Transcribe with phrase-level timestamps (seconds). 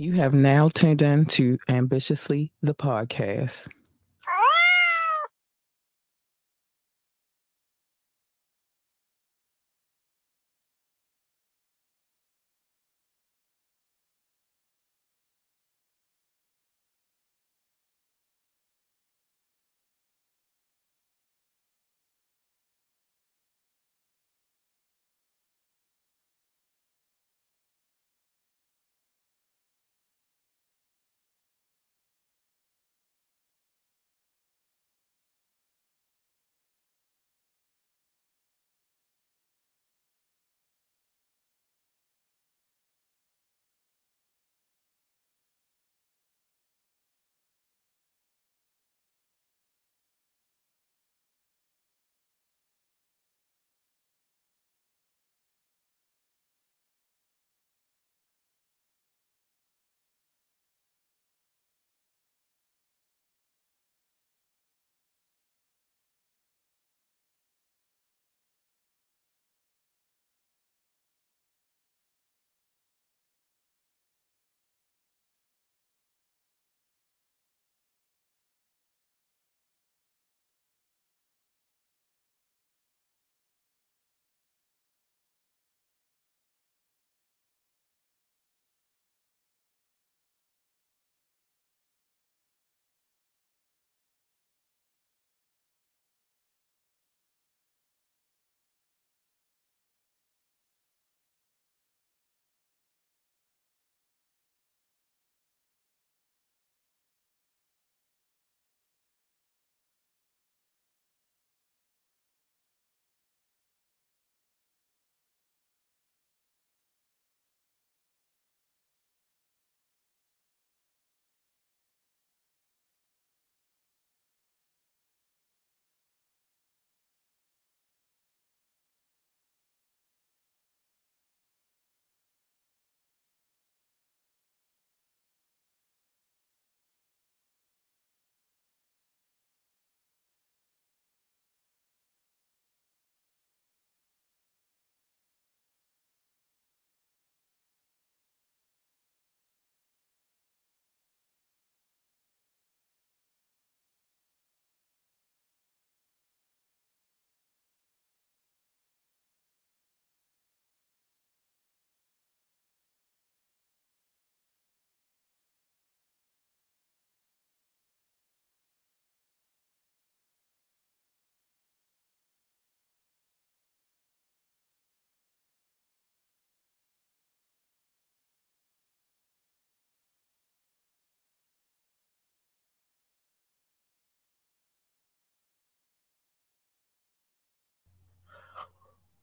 [0.00, 3.52] You have now tuned in to Ambitiously the podcast.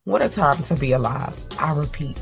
[0.07, 1.37] What a time to be alive.
[1.59, 2.17] I repeat,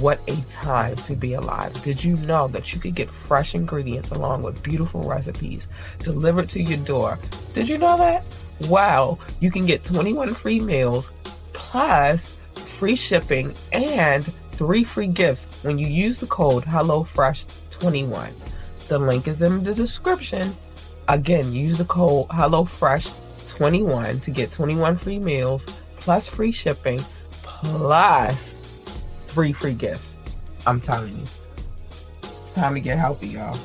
[0.00, 1.70] what a time to be alive.
[1.82, 5.66] Did you know that you could get fresh ingredients along with beautiful recipes
[5.98, 7.18] delivered to your door?
[7.52, 8.24] Did you know that?
[8.70, 11.12] Wow, you can get 21 free meals
[11.52, 18.32] plus free shipping and three free gifts when you use the code HelloFresh21.
[18.88, 20.50] The link is in the description.
[21.08, 25.66] Again, use the code HelloFresh21 to get 21 free meals
[25.98, 27.02] plus free shipping
[27.64, 28.54] plus
[29.26, 30.16] three free gifts.
[30.66, 31.26] I'm telling you.
[32.54, 33.58] time to get healthy, y'all.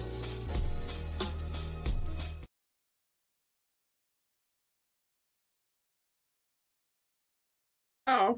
[8.08, 8.38] Oh,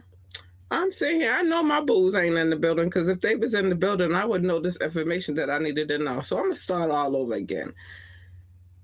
[0.71, 1.33] I'm sitting here.
[1.33, 4.15] I know my booze ain't in the building because if they was in the building,
[4.15, 6.21] I would know this information that I needed to know.
[6.21, 7.73] So I'm gonna start all over again.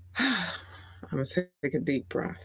[0.18, 0.46] I'm
[1.10, 2.38] gonna take a deep breath.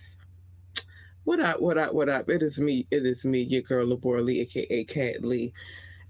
[1.26, 2.30] What up, what up, what up?
[2.30, 5.52] It is me, it is me, your girl Lebora Lee, aka Cat Lee.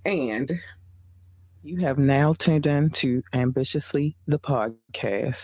[0.04, 0.60] And
[1.64, 5.38] you have now tuned in to Ambitiously the podcast.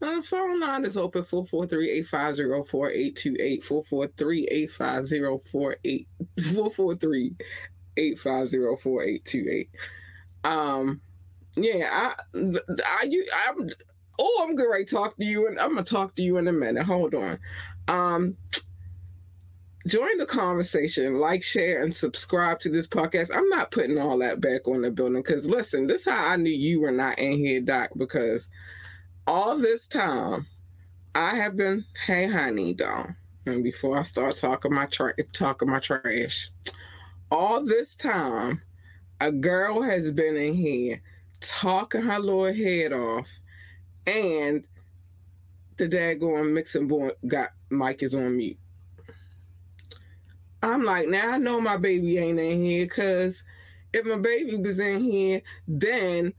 [0.00, 6.06] Now, The phone line is open 443-850-4828, 443-850-48,
[7.98, 9.68] 443-850-4828.
[10.44, 11.00] Um,
[11.56, 12.14] yeah, I,
[12.86, 13.70] I, you, I'm,
[14.18, 16.84] Oh, I'm gonna talk to you, and I'm gonna talk to you in a minute.
[16.84, 17.38] Hold on.
[17.88, 18.36] Um,
[19.86, 23.30] join the conversation, like, share, and subscribe to this podcast.
[23.34, 26.36] I'm not putting all that back on the building because listen, this is how I
[26.36, 28.48] knew you were not in here, Doc, because
[29.26, 30.46] all this time
[31.14, 33.14] I have been, hey honey, dog.
[33.46, 36.50] And before I start talking my tra- talking my trash,
[37.30, 38.62] all this time
[39.20, 41.02] A girl has been in here
[41.40, 43.26] talking her little head off,
[44.06, 44.64] and
[45.76, 48.58] the daggone mixing board got mic is on mute.
[50.62, 53.34] I'm like, now I know my baby ain't in here because
[53.92, 56.32] if my baby was in here, then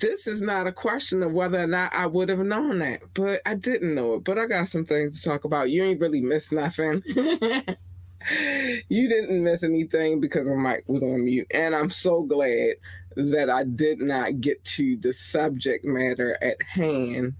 [0.00, 3.02] this is not a question of whether or not I would have known that.
[3.14, 4.24] But I didn't know it.
[4.24, 5.70] But I got some things to talk about.
[5.70, 7.02] You ain't really missed nothing.
[7.06, 11.46] you didn't miss anything because my mic was on mute.
[11.52, 12.74] And I'm so glad
[13.16, 17.34] that I did not get to the subject matter at hand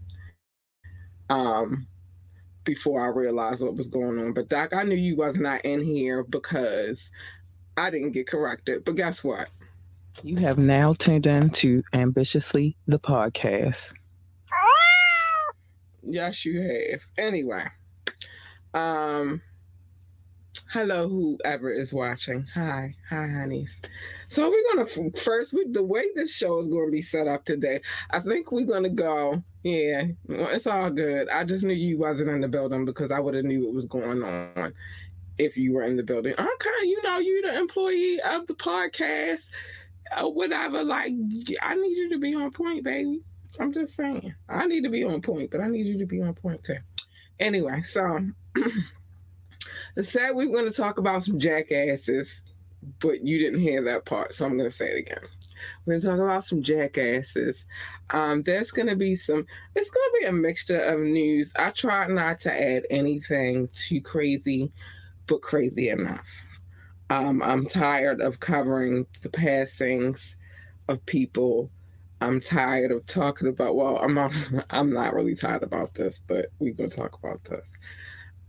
[1.28, 1.86] um,
[2.64, 4.32] before I realized what was going on.
[4.32, 7.00] But Doc, I knew you was not in here because
[7.76, 8.84] I didn't get corrected.
[8.84, 9.48] But guess what?
[10.22, 13.78] You have now tuned in to Ambitiously the podcast.
[16.02, 17.00] Yes, you have.
[17.18, 17.64] Anyway,
[18.74, 19.40] um,
[20.70, 22.46] hello, whoever is watching.
[22.54, 23.74] Hi, hi, honeys.
[24.28, 25.52] So we're gonna first.
[25.52, 28.88] We, the way this show is to be set up today, I think we're gonna
[28.88, 29.42] go.
[29.62, 31.28] Yeah, it's all good.
[31.28, 33.86] I just knew you wasn't in the building because I would have knew what was
[33.86, 34.72] going on
[35.38, 36.34] if you were in the building.
[36.34, 39.42] Okay, you know, you the employee of the podcast,
[40.12, 40.84] uh, whatever.
[40.84, 41.12] Like,
[41.62, 43.22] I need you to be on point, baby.
[43.58, 46.22] I'm just saying, I need to be on point, but I need you to be
[46.22, 46.76] on point too.
[47.40, 48.20] Anyway, so
[50.02, 52.28] said we were going to talk about some jackasses,
[53.00, 55.22] but you didn't hear that part, so I'm going to say it again.
[55.84, 57.64] We're going to talk about some jackasses.
[58.10, 61.52] Um, there's going to be some, it's going to be a mixture of news.
[61.56, 64.72] I try not to add anything too crazy,
[65.26, 66.26] but crazy enough.
[67.10, 70.36] Um, I'm tired of covering the passings
[70.88, 71.70] of people.
[72.20, 73.74] I'm tired of talking about.
[73.74, 74.32] Well, I'm not.
[74.70, 77.68] I'm not really tired about this, but we're gonna talk about this.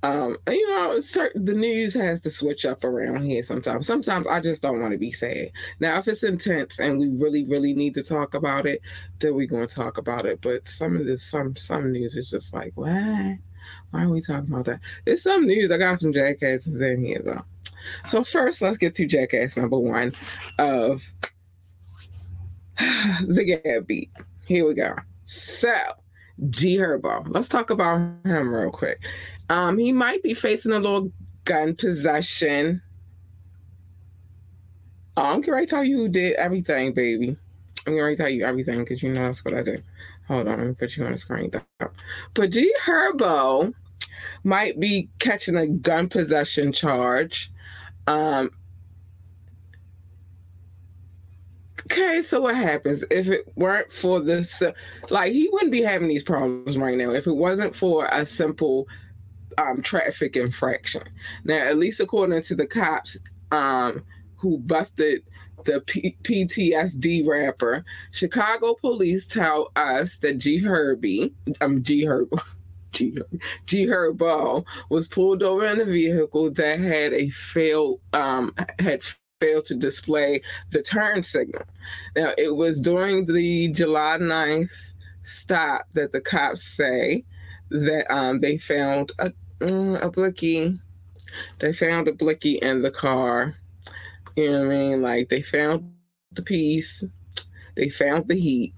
[0.04, 3.86] Um, you know, certain, the news has to switch up around here sometimes.
[3.86, 5.52] Sometimes I just don't want to be sad.
[5.80, 8.82] Now, if it's intense and we really, really need to talk about it,
[9.20, 10.42] then we're going to talk about it.
[10.42, 13.38] But some of this, some some news is just like, what?
[13.92, 14.80] Why are we talking about that?
[15.06, 15.72] There's some news.
[15.72, 17.46] I got some jackasses in here though.
[18.08, 20.14] So first, let's get to jackass number one
[20.58, 21.04] of
[23.28, 24.10] the Gab beat.
[24.48, 24.96] Here we go.
[25.26, 25.74] So,
[26.50, 27.26] G Herbo.
[27.28, 29.00] Let's talk about him real quick.
[29.52, 31.12] Um, he might be facing a little
[31.44, 32.82] gun possession.
[35.18, 37.36] Oh, I'm to tell you who did everything, baby.
[37.86, 39.82] I'm to tell you everything because you know that's what I do.
[40.30, 41.52] Hold on, let me put you on the screen.
[42.34, 43.74] But G Herbo
[44.46, 47.52] might be catching a gun possession charge.
[48.08, 48.52] Um,
[51.82, 54.64] okay, so what happens if it weren't for this?
[55.10, 58.88] Like, he wouldn't be having these problems right now if it wasn't for a simple
[59.62, 61.04] um, traffic infraction.
[61.44, 63.18] Now, at least according to the cops
[63.52, 64.04] um,
[64.38, 65.24] who busted
[65.66, 72.30] the P- PTSD rapper, Chicago police tell us that G Herbie, um, G Herb,
[72.92, 73.18] G,
[73.66, 79.02] G Herbo was pulled over in a vehicle that had a failed, um, had
[79.40, 80.42] failed to display
[80.72, 81.64] the turn signal.
[82.16, 84.70] Now, it was during the July 9th
[85.24, 87.24] stop that the cops say
[87.70, 90.80] that um, they found a, mm, a blicky.
[91.60, 93.56] They found a blicky in the car.
[94.36, 95.02] You know what I mean?
[95.02, 95.94] Like they found
[96.34, 97.04] the piece,
[97.76, 98.74] they found the heat,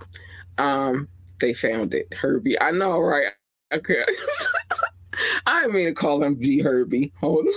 [0.57, 1.07] um,
[1.39, 2.13] they found it.
[2.13, 3.27] Herbie, I know, right?
[3.73, 4.03] Okay.
[5.45, 7.13] I didn't mean to call him G Herbie.
[7.19, 7.47] Hold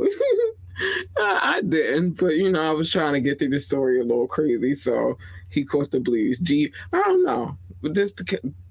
[0.00, 0.08] on.
[1.18, 4.26] I didn't, but you know, I was trying to get through the story a little
[4.26, 5.18] crazy, so
[5.50, 6.40] he caught the blues.
[6.40, 7.56] G, I don't know.
[7.82, 8.12] But this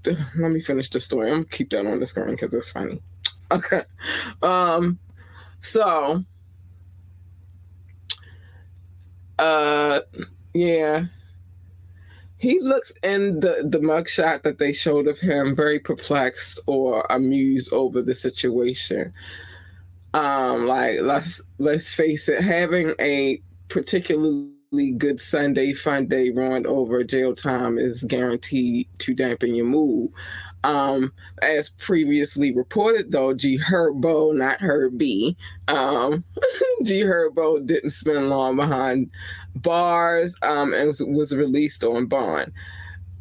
[0.05, 1.29] let me finish the story.
[1.29, 3.01] I'm gonna keep that on the screen because it's funny.
[3.55, 3.83] Okay.
[4.41, 4.97] Um.
[5.61, 6.23] So.
[9.37, 9.99] Uh.
[10.53, 11.05] Yeah.
[12.37, 17.71] He looks in the the mugshot that they showed of him very perplexed or amused
[17.73, 19.13] over the situation.
[20.13, 20.67] Um.
[20.67, 27.35] Like let's let's face it, having a particularly good Sunday fun day run over jail
[27.35, 30.11] time is guaranteed to dampen your mood.
[30.63, 35.35] Um, as previously reported, though, G Herbo, not Herbie,
[35.67, 36.23] um,
[36.83, 39.09] G Herbo didn't spend long behind
[39.55, 42.51] bars um, and was, was released on bond.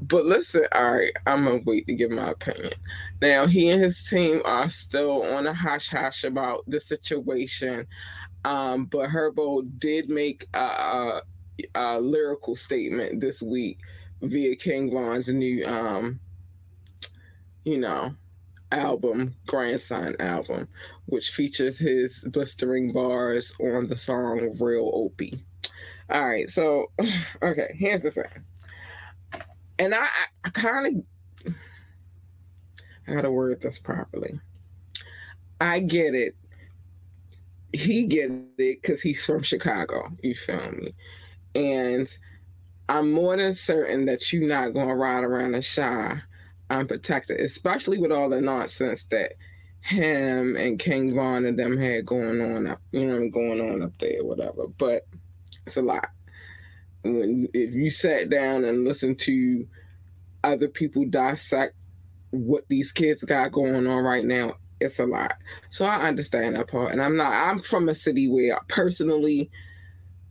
[0.03, 2.73] But listen, all right, I'm gonna wait to give my opinion.
[3.21, 7.87] Now, he and his team are still on a hush hush about the situation.
[8.45, 11.23] Um, but Herbo did make a, a,
[11.75, 13.79] a, lyrical statement this week
[14.23, 16.19] via King Von's new um,
[17.65, 18.15] you know,
[18.73, 20.69] album, Grandson album,
[21.07, 25.45] which features his blistering bars on the song Real Opie.
[26.11, 26.91] All right, so
[27.43, 28.25] okay, here's the thing.
[29.79, 30.07] And I,
[30.45, 31.05] I kind
[31.47, 31.55] of
[33.09, 34.41] I gotta word this properly.
[35.61, 36.35] I get it.
[37.73, 40.09] He gets it because he's from Chicago.
[40.23, 40.95] You feel me?
[41.55, 42.09] And
[42.89, 46.21] I'm more than certain that you're not gonna ride around the Chi
[46.71, 49.33] unprotected, especially with all the nonsense that
[49.81, 53.93] him and King Von and them had going on up, you know, going on up
[53.99, 54.67] there, whatever.
[54.79, 55.03] But
[55.67, 56.09] it's a lot.
[57.03, 59.67] When if you sat down and listened to
[60.45, 61.75] other people dissect
[62.31, 65.35] what these kids got going on right now, it's a lot.
[65.71, 66.93] So I understand that part.
[66.93, 69.51] And I'm not I'm from a city where personally,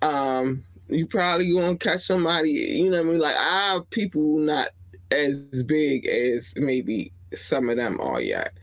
[0.01, 3.19] um, you probably gonna catch somebody, you know I mean?
[3.19, 4.69] Like our people not
[5.11, 8.53] as big as maybe some of them are yet.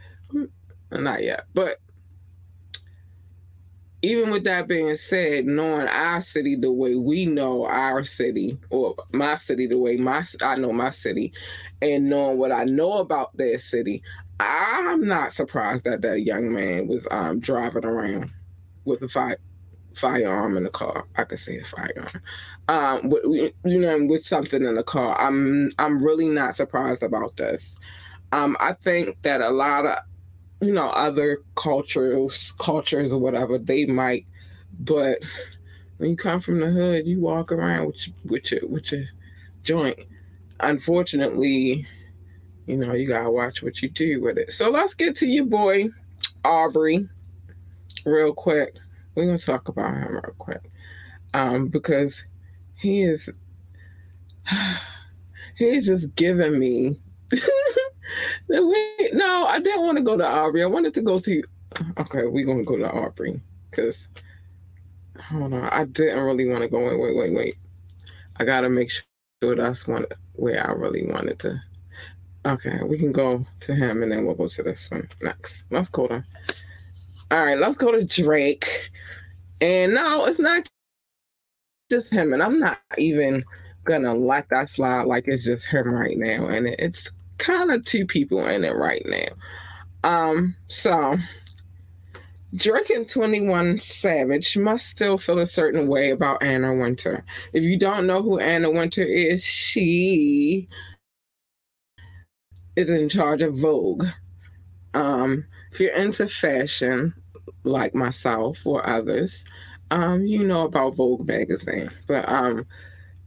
[0.91, 1.47] Not yet.
[1.55, 1.81] But
[4.03, 8.95] even with that being said, knowing our city the way we know our city, or
[9.13, 11.33] my city the way my I know my city,
[11.83, 14.03] and knowing what I know about their city,
[14.39, 18.31] I'm not surprised that that young man was um, driving around
[18.85, 19.39] with a fire,
[19.97, 21.07] firearm in the car.
[21.17, 22.23] I could say a firearm,
[22.69, 25.21] um, with, you know, with something in the car.
[25.21, 27.75] I'm I'm really not surprised about this.
[28.33, 29.99] Um, I think that a lot of
[30.61, 34.27] you know other cultures cultures or whatever they might
[34.81, 35.19] but
[35.99, 39.05] when you come from the hood you walk around with your, with your with your
[39.63, 39.99] joint
[40.61, 41.87] unfortunately
[42.67, 45.45] you know you gotta watch what you do with it so let's get to your
[45.45, 45.89] boy
[46.45, 47.07] aubrey
[48.07, 48.77] real quick
[49.17, 50.71] we're gonna talk about him real quick
[51.35, 52.23] um because
[52.75, 53.29] he is
[55.57, 57.01] he's just giving me
[58.49, 60.63] the Wait, no, I didn't want to go to Aubrey.
[60.63, 61.43] I wanted to go to.
[61.99, 63.97] Okay, we're gonna go to Aubrey because
[65.21, 66.79] hold on, I didn't really want to go.
[66.85, 67.55] Wait, wait, wait, wait.
[68.37, 71.61] I gotta make sure that's one where I really wanted to.
[72.47, 75.65] Okay, we can go to him and then we'll go to this one next.
[75.71, 76.25] Let's go to.
[77.31, 78.91] All right, let's go to Drake.
[79.61, 80.69] And no, it's not
[81.91, 83.45] just him, and I'm not even
[83.85, 86.49] gonna let that slide like it's just him right now.
[86.49, 89.29] And it's kind of two people in it right now.
[90.09, 91.17] Um, so
[92.57, 97.25] Drake and 21 Savage must still feel a certain way about Anna Wintour.
[97.53, 100.69] If you don't know who Anna Wintour is, she
[102.77, 104.07] is in charge of Vogue.
[104.95, 107.15] Um, if you're into fashion,
[107.65, 109.45] like myself or others,
[109.91, 111.91] um, you know about Vogue magazine.
[112.07, 112.67] But um,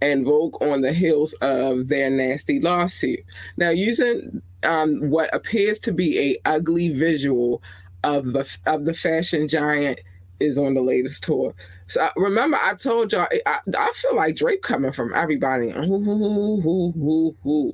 [0.01, 3.19] and Vogue on the heels of their nasty lawsuit.
[3.57, 7.61] Now, using um, what appears to be a ugly visual
[8.03, 9.99] of the of the fashion giant
[10.39, 11.53] is on the latest tour.
[11.87, 15.71] So remember, I told y'all I, I feel like Drake coming from everybody.
[15.71, 17.73] Ooh, ooh, ooh,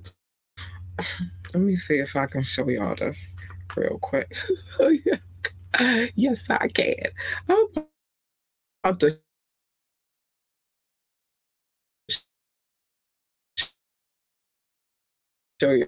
[1.54, 3.34] Let me see if I can show y'all this
[3.75, 4.36] real quick.
[6.15, 6.96] yes, I can.
[7.50, 7.67] I'm
[8.84, 9.20] about to
[15.62, 15.88] show you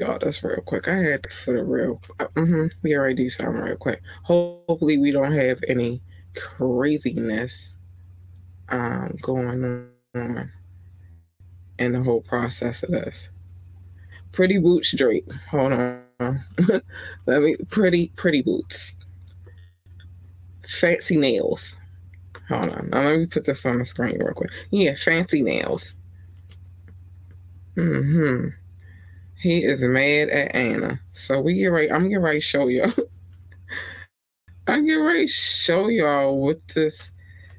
[0.00, 0.88] y'all this real quick.
[0.88, 2.00] I had to put it real.
[2.18, 4.02] Mm-hmm, we already do something real quick.
[4.24, 6.02] Hopefully, we don't have any
[6.36, 7.76] craziness
[8.68, 10.52] um, going on
[11.78, 13.30] in the whole process of this.
[14.32, 15.30] Pretty boots, Drake.
[15.50, 16.03] Hold on.
[17.26, 17.56] Let me.
[17.70, 18.94] Pretty, pretty boots.
[20.80, 21.74] Fancy nails.
[22.48, 22.90] Hold on.
[22.90, 24.50] Now, let me put this on the screen real quick.
[24.70, 25.94] Yeah, fancy nails.
[27.74, 28.48] Hmm.
[29.36, 31.00] He is mad at Anna.
[31.12, 31.90] So we get right.
[31.90, 32.92] I'm getting ready to show y'all.
[34.66, 36.98] I'm to show y'all what this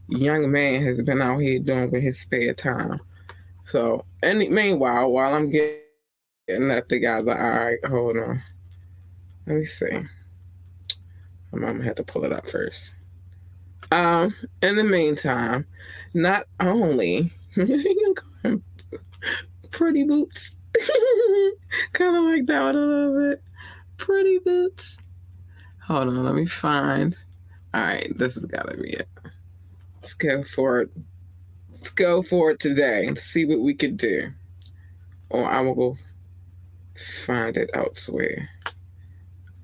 [0.08, 3.00] young man has been out here doing with his spare time.
[3.66, 5.85] So, and meanwhile, while I'm getting
[6.48, 8.44] that together, all right, hold on.
[9.48, 9.90] Let me see.
[11.54, 12.92] I'm gonna have to pull it up first.
[13.92, 15.66] Um, in the meantime,
[16.14, 17.32] not only
[19.72, 20.52] pretty boots.
[21.94, 23.42] kind of like that one a little bit.
[23.98, 24.98] Pretty boots.
[25.88, 27.16] Hold on, let me find.
[27.74, 29.08] All right, this has got to be it.
[30.02, 30.90] Let's go for it.
[31.72, 34.32] Let's go for it today and see what we can do.
[35.30, 35.98] Or I will go
[37.26, 38.50] find it elsewhere.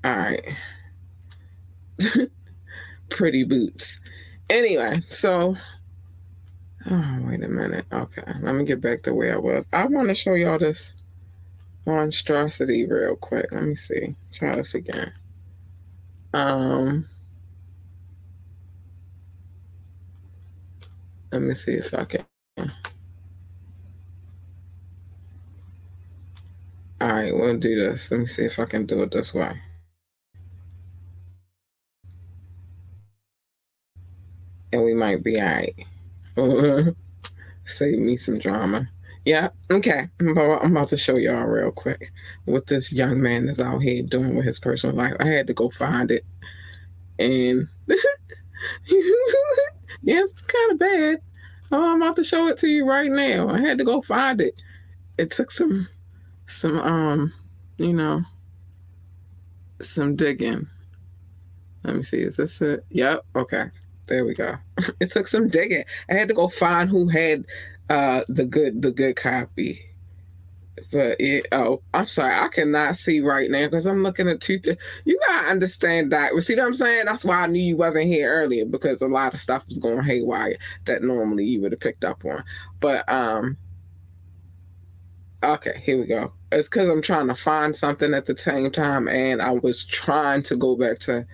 [0.04, 0.44] All right.
[3.10, 4.00] Pretty boots.
[4.50, 5.56] Anyway, so
[6.90, 7.86] Oh, wait a minute.
[7.94, 9.66] Okay, let me get back to where I was.
[9.74, 10.94] I want to show y'all this
[11.86, 13.52] monstrosity real quick.
[13.52, 14.16] Let me see.
[14.34, 15.14] Try this again.
[16.34, 17.08] Um.
[21.32, 22.26] Let me see if I can.
[27.02, 28.12] All right, we'll do this.
[28.12, 29.60] Let me see if I can do it this way.
[34.72, 35.76] And we might be all right.
[37.66, 38.88] Save me some drama.
[39.26, 40.10] Yeah, okay.
[40.20, 42.12] I'm about, to show y'all real quick
[42.46, 45.16] what this young man is out here doing with his personal life.
[45.20, 46.24] I had to go find it.
[47.18, 47.96] And yeah,
[50.22, 51.22] it's kind of bad.
[51.72, 53.50] Oh, I'm about to show it to you right now.
[53.50, 54.62] I had to go find it.
[55.18, 55.88] It took some
[56.52, 57.34] some um,
[57.78, 58.24] you know,
[59.82, 60.68] some digging.
[61.84, 62.18] Let me see.
[62.18, 62.86] Is this it?
[62.90, 63.26] Yep.
[63.36, 63.66] Okay.
[64.08, 64.56] There we go.
[65.00, 65.84] it took some digging.
[66.10, 67.46] I had to go find who had
[67.90, 69.82] uh the good the good copy.
[70.92, 74.60] But it, oh, I'm sorry, I cannot see right now because I'm looking at two.
[74.60, 76.32] Th- you gotta understand that.
[76.44, 77.06] See what I'm saying?
[77.06, 80.04] That's why I knew you wasn't here earlier because a lot of stuff was going
[80.04, 82.44] haywire that normally you would have picked up on.
[82.80, 83.58] But um,
[85.44, 89.08] okay, here we go it's because I'm trying to find something at the same time,
[89.08, 91.26] and I was trying to go back to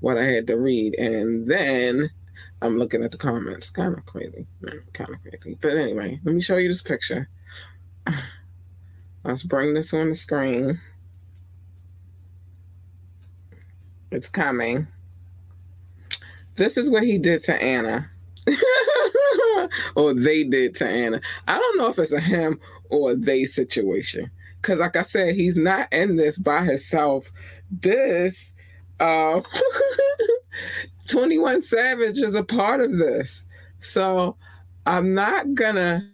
[0.00, 2.10] what I had to read, and then
[2.60, 3.70] I'm looking at the comments.
[3.70, 4.46] Kind of crazy,
[4.92, 5.58] kind of crazy.
[5.60, 7.28] But anyway, let me show you this picture.
[9.24, 10.80] Let's bring this on the screen.
[14.10, 14.86] It's coming.
[16.56, 18.10] This is what he did to Anna.
[19.96, 21.20] or they did to Anna.
[21.48, 24.30] I don't know if it's a him or they situation
[24.66, 27.30] because like I said, he's not in this by himself.
[27.70, 28.34] This
[28.98, 29.40] uh
[31.08, 33.44] 21 Savage is a part of this.
[33.78, 34.36] So
[34.84, 36.10] I'm not gonna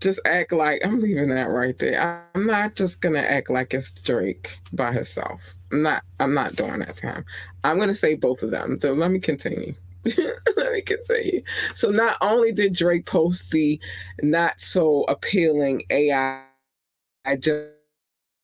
[0.00, 2.28] just act like I'm leaving that right there.
[2.34, 5.40] I'm not just gonna act like it's Drake by himself.
[5.70, 7.24] I'm not I'm not doing that time.
[7.62, 8.78] I'm gonna say both of them.
[8.82, 9.74] So let me continue.
[10.56, 11.42] let me continue.
[11.76, 13.78] So not only did Drake post the
[14.20, 16.42] not so appealing AI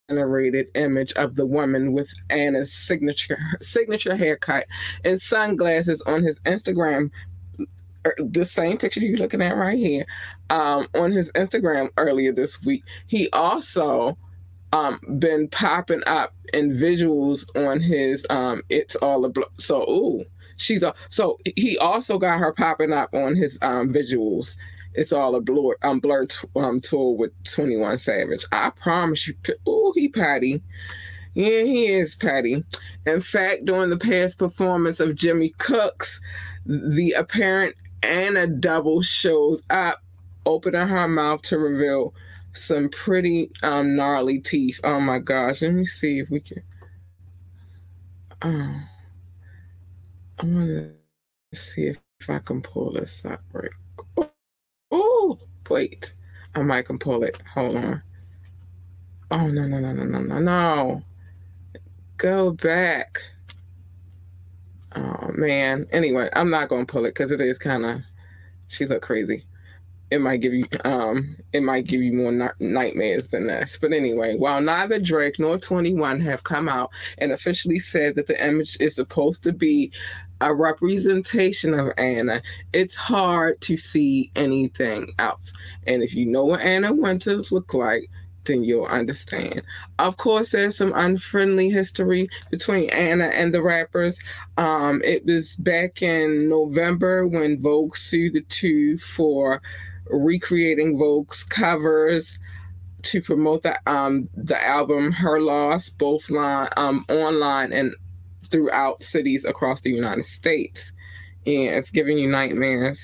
[0.09, 4.67] generated image of the woman with Anna's signature signature haircut
[5.05, 7.11] and sunglasses on his Instagram.
[8.07, 10.07] Er, the same picture you're looking at right here,
[10.49, 12.83] um, on his Instagram earlier this week.
[13.07, 14.17] He also
[14.73, 20.25] um, been popping up in visuals on his um, it's all a bl- so ooh
[20.57, 24.57] she's a so he also got her popping up on his um, visuals
[24.95, 26.27] it's all a blur, um, blur
[26.57, 28.45] um, tour with 21 Savage.
[28.53, 29.35] I promise you.
[29.67, 30.63] Oh, he patty.
[31.35, 32.65] Yeah, he is patty.
[33.07, 36.21] In fact, during the past performance of Jimmy Cooks,
[36.67, 40.03] the apparent Anna double shows up,
[40.45, 42.15] opening her mouth to reveal
[42.53, 44.81] some pretty um, gnarly teeth.
[44.83, 45.63] Oh my gosh.
[45.63, 46.63] Let me see if we can.
[48.43, 48.81] Oh,
[50.41, 50.69] I want
[51.53, 53.71] to see if, if I can pull this up right
[54.91, 56.15] Oh, wait.
[56.55, 57.41] I might can pull it.
[57.55, 58.03] Hold on.
[59.31, 61.03] Oh, no, no, no, no, no, no, no.
[62.17, 63.19] Go back.
[64.97, 65.87] Oh, man.
[65.93, 68.01] Anyway, I'm not going to pull it because it is kind of,
[68.69, 69.45] she look crazy.
[70.11, 73.79] It might give you, um, it might give you more na- nightmares than this.
[73.81, 78.45] But anyway, while neither Drake nor 21 have come out and officially said that the
[78.45, 79.93] image is supposed to be
[80.41, 85.53] a representation of Anna, it's hard to see anything else.
[85.87, 88.09] And if you know what Anna Winters look like,
[88.45, 89.63] then you'll understand.
[89.99, 94.17] Of course, there's some unfriendly history between Anna and the rappers.
[94.57, 99.61] Um, it was back in November when Vogue sued the two for
[100.07, 102.39] recreating Vogue's covers
[103.03, 107.95] to promote the um the album Her Loss, both line um online and
[108.51, 110.93] throughout cities across the United States.
[111.47, 113.01] And it's giving you nightmares.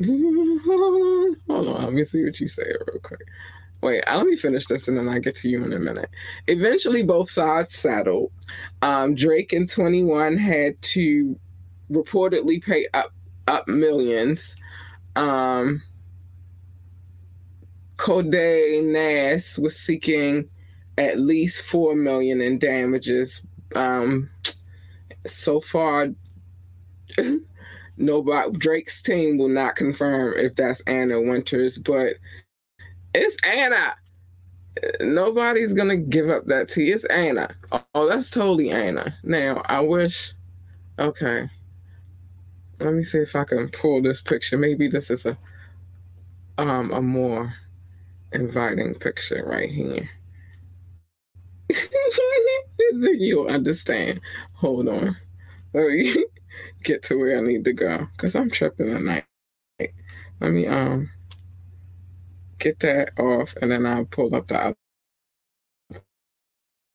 [0.04, 3.20] Hold on, let me see what you say real quick.
[3.82, 6.08] Wait, let me finish this and then I get to you in a minute.
[6.46, 8.32] Eventually, both sides settled.
[8.80, 11.38] Um, Drake and 21 had to
[11.90, 13.12] reportedly pay up
[13.46, 14.56] up millions.
[15.16, 15.82] Um,
[18.08, 20.48] Nast was seeking
[20.98, 23.42] at least four million in damages,
[23.76, 24.30] um,
[25.26, 26.08] so far,
[27.98, 32.14] nobody Drake's team will not confirm if that's Anna Winters, but
[33.14, 33.96] it's Anna.
[35.00, 36.92] Nobody's gonna give up that tea.
[36.92, 37.50] It's Anna.
[37.94, 39.16] Oh, that's totally Anna.
[39.24, 40.32] Now I wish.
[40.98, 41.50] Okay.
[42.80, 44.58] Let me see if I can pull this picture.
[44.58, 45.38] Maybe this is a
[46.58, 47.54] um a more
[48.32, 50.10] inviting picture right here.
[52.92, 54.20] You'll understand.
[54.54, 55.16] Hold on.
[55.74, 56.26] Let me
[56.84, 59.24] get to where I need to go because I'm tripping tonight.
[60.40, 61.10] Let me um
[62.58, 64.76] get that off and then I'll pull up the other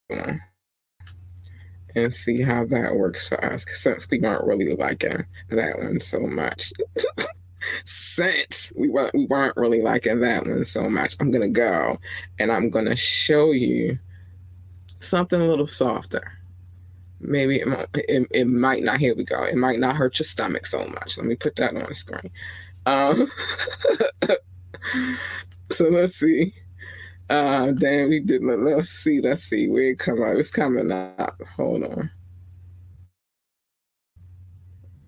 [0.09, 0.41] one
[1.95, 6.19] and see how that works for us since we weren't really liking that one so
[6.21, 6.73] much.
[7.85, 11.99] since we weren't we weren't really liking that one so much, I'm gonna go
[12.39, 13.99] and I'm gonna show you
[14.99, 16.31] something a little softer.
[17.21, 18.99] Maybe it, might, it, it might not.
[18.99, 19.43] Here we go.
[19.43, 21.17] It might not hurt your stomach so much.
[21.17, 22.31] Let me put that on the screen.
[22.85, 23.29] Um,
[25.71, 26.53] so let's see.
[27.29, 28.43] Uh, damn, we did.
[28.43, 29.21] Let, let's see.
[29.21, 30.37] Let's see where it come out.
[30.37, 31.39] It's coming up.
[31.57, 32.09] Hold on.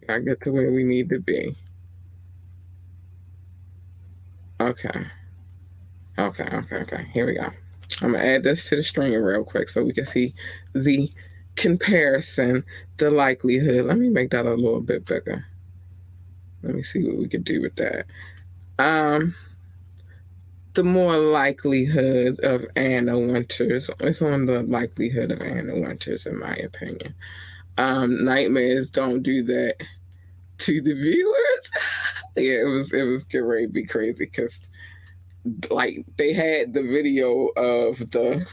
[0.09, 1.55] I get to where we need to be.
[4.59, 5.07] Okay.
[6.19, 7.07] Okay, okay, okay.
[7.13, 7.49] Here we go.
[8.01, 10.33] I'm gonna add this to the string real quick so we can see
[10.73, 11.11] the
[11.55, 12.63] comparison,
[12.97, 13.85] the likelihood.
[13.85, 15.45] Let me make that a little bit bigger.
[16.63, 18.05] Let me see what we can do with that.
[18.79, 19.35] Um,
[20.73, 23.89] the more likelihood of Anna Winters.
[23.99, 27.13] It's on the likelihood of Anna Winters, in my opinion.
[27.77, 29.75] Um, nightmares don't do that
[30.59, 31.69] to the viewers.
[32.35, 34.53] yeah, it was it was getting ready to be crazy because
[35.69, 38.45] like they had the video of the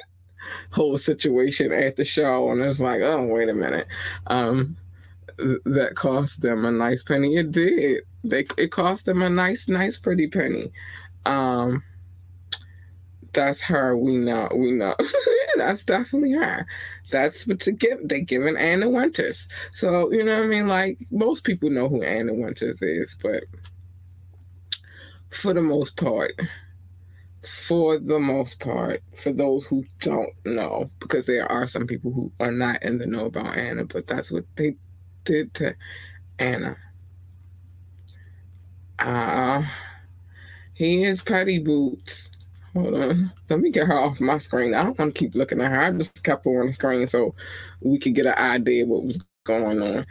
[0.70, 3.86] whole situation at the show, and it's like, oh wait a minute,
[4.28, 4.76] um,
[5.64, 7.36] that cost them a nice penny.
[7.36, 8.02] It did.
[8.22, 10.70] They it cost them a nice, nice, pretty penny.
[11.26, 11.82] Um,
[13.32, 13.96] that's her.
[13.96, 14.48] We know.
[14.54, 14.94] We know.
[15.56, 16.66] that's definitely her.
[17.10, 17.98] That's what to give.
[18.04, 19.46] They giving Anna Winters.
[19.72, 20.68] So you know what I mean.
[20.68, 23.44] Like most people know who Anna Winters is, but
[25.32, 26.32] for the most part,
[27.68, 32.32] for the most part, for those who don't know, because there are some people who
[32.40, 34.76] are not in the know about Anna, but that's what they
[35.24, 35.74] did to
[36.38, 36.76] Anna.
[38.98, 39.62] Uh,
[40.74, 42.28] he is Patty Boots.
[42.74, 43.32] Hold on.
[43.48, 44.74] Let me get her off my screen.
[44.74, 45.80] I don't want to keep looking at her.
[45.82, 47.34] I just kept her on the screen so
[47.80, 50.06] we could get an idea what was going on.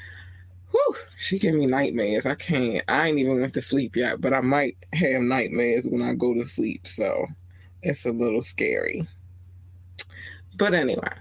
[0.72, 2.26] Whew, she gave me nightmares.
[2.26, 2.84] I can't.
[2.88, 6.34] I ain't even went to sleep yet, but I might have nightmares when I go
[6.34, 6.88] to sleep.
[6.88, 7.26] So
[7.82, 9.08] it's a little scary.
[10.58, 11.14] But anyway,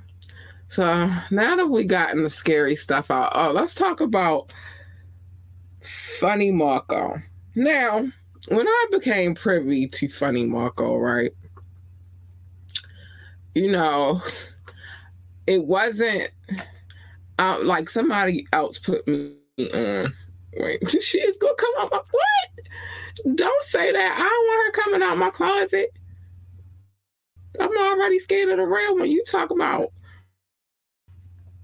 [0.68, 4.52] so now that we gotten the scary stuff out, oh, let's talk about
[6.20, 7.22] Funny Marco.
[7.54, 8.06] Now,
[8.48, 11.32] when I became privy to Funny Marco, right?
[13.54, 14.22] You know,
[15.46, 16.30] it wasn't
[17.38, 20.14] uh, like somebody else put me on.
[20.58, 23.36] Wait, she's gonna come out my what?
[23.36, 24.12] Don't say that.
[24.14, 25.90] I don't want her coming out my closet.
[27.60, 29.10] I'm already scared of the real one.
[29.10, 29.92] You talk about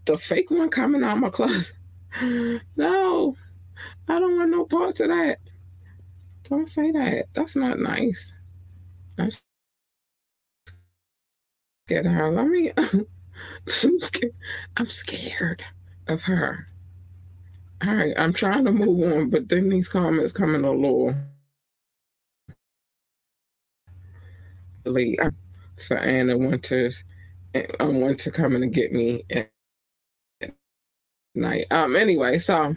[0.07, 1.73] the fake one coming out my closet.
[2.77, 3.35] No,
[4.09, 5.39] I don't want no parts of that.
[6.49, 7.27] Don't say that.
[7.35, 8.33] That's not nice.
[9.19, 9.31] I'm
[11.87, 12.31] scared of her.
[12.31, 12.73] Let me.
[13.83, 14.35] I'm scared.
[14.77, 15.65] I'm scared
[16.09, 16.69] of her.
[17.87, 21.15] All right, I'm trying to move on, but then these comments coming a little
[24.85, 25.19] late
[25.89, 27.05] for Anna Winters.
[27.81, 29.51] I want to come in and get me at
[31.35, 31.67] night.
[31.71, 31.97] Um.
[31.97, 32.77] Anyway, so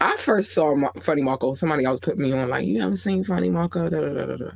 [0.00, 1.54] I first saw Funny Marco.
[1.54, 3.90] Somebody else put me on like, you haven't seen Funny Marco.
[3.90, 4.50] Da, da, da.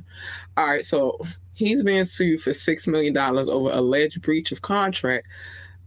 [0.57, 1.19] All right, so
[1.53, 5.27] he's being sued for six million dollars over alleged breach of contract,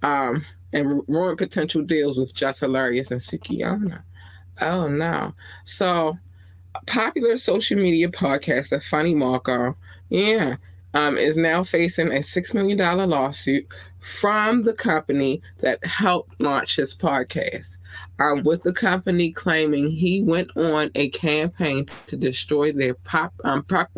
[0.02, 4.02] um, and ruined potential deals with Jess Hilarious and Sukihana.
[4.60, 5.34] Oh no!
[5.64, 6.18] So,
[6.86, 9.76] popular social media podcaster Funny Marco,
[10.08, 10.56] yeah,
[10.94, 13.66] um, is now facing a six million dollar lawsuit
[14.00, 17.76] from the company that helped launch his podcast.
[18.18, 23.64] Um, with the company claiming he went on a campaign to destroy their pop, um,
[23.64, 23.90] pop,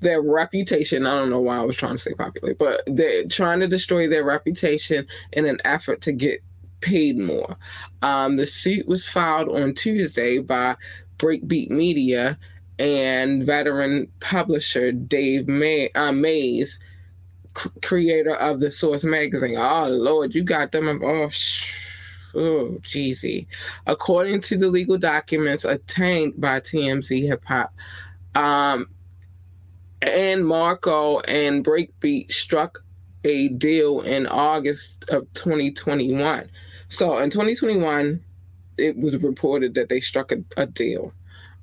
[0.00, 1.06] their reputation.
[1.06, 4.08] I don't know why I was trying to say popular, but they're trying to destroy
[4.08, 6.42] their reputation in an effort to get
[6.80, 7.56] paid more.
[8.02, 10.76] Um, the suit was filed on Tuesday by
[11.18, 12.38] Breakbeat Media
[12.78, 16.78] and veteran publisher Dave May, uh, Mays,
[17.58, 19.56] c- creator of the Source magazine.
[19.58, 20.88] Oh Lord, you got them.
[21.04, 21.30] Oh,
[22.34, 23.46] oh, jeezy.
[23.86, 27.74] According to the legal documents obtained by TMZ Hip Hop,
[28.34, 28.86] um,
[30.02, 32.78] and Marco and Breakbeat struck
[33.24, 36.50] a deal in August of 2021.
[36.88, 38.22] So in 2021,
[38.78, 41.12] it was reported that they struck a, a deal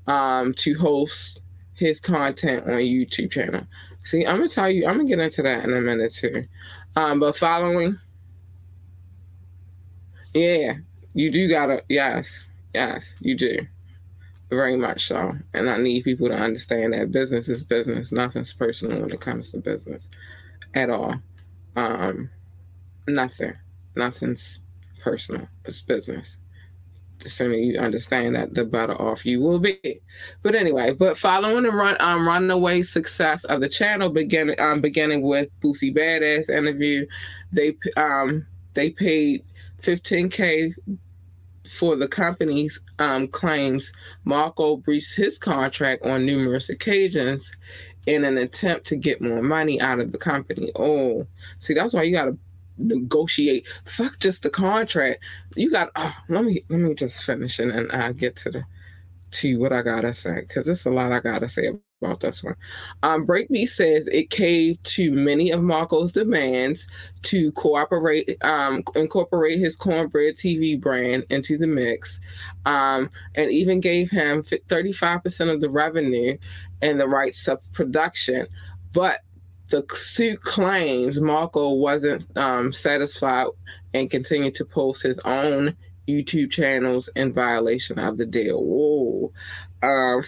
[0.05, 1.41] um, to host
[1.73, 3.65] his content on YouTube channel.
[4.03, 6.47] See, I'm gonna tell you, I'm gonna get into that in a minute too.
[6.95, 7.99] Um, but following,
[10.33, 10.75] yeah,
[11.13, 13.67] You do gotta, yes, yes, you do.
[14.49, 15.33] Very much so.
[15.53, 18.11] And I need people to understand that business is business.
[18.13, 20.09] Nothing's personal when it comes to business
[20.73, 21.15] at all.
[21.75, 22.29] Um,
[23.07, 23.53] nothing.
[23.95, 24.59] Nothing's
[25.03, 25.47] personal.
[25.65, 26.37] It's business.
[27.19, 30.01] The sooner you understand that, the better off you will be.
[30.43, 35.23] But anyway, but following the run um runaway success of the channel, beginning um beginning
[35.23, 37.07] with Boosie Badass interview,
[37.51, 39.43] they um they paid
[39.83, 40.73] 15k
[41.69, 43.91] for the company's um, claims
[44.25, 47.49] Marco breached his contract on numerous occasions
[48.07, 50.71] in an attempt to get more money out of the company.
[50.75, 51.27] Oh,
[51.59, 52.37] see, that's why you got to
[52.77, 53.67] negotiate.
[53.85, 55.23] Fuck just the contract.
[55.55, 55.91] You got.
[55.95, 58.63] Oh, let me let me just finish it and I get to the
[59.31, 62.55] to what I gotta say because it's a lot I gotta say about this one.
[63.03, 66.87] Um, Breakbeat says it caved to many of Marco's demands
[67.23, 72.19] to cooperate, um, incorporate his cornbread TV brand into the mix,
[72.65, 76.37] um, and even gave him 35% of the revenue
[76.81, 78.47] and the rights of production.
[78.93, 79.21] But
[79.69, 83.47] the suit claims Marco wasn't um, satisfied
[83.93, 85.75] and continued to post his own
[86.07, 88.63] YouTube channels in violation of the deal.
[88.63, 89.33] Whoa.
[89.83, 90.23] Um,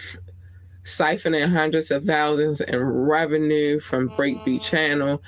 [0.84, 5.22] siphoning hundreds of thousands in revenue from Breakbeat Channel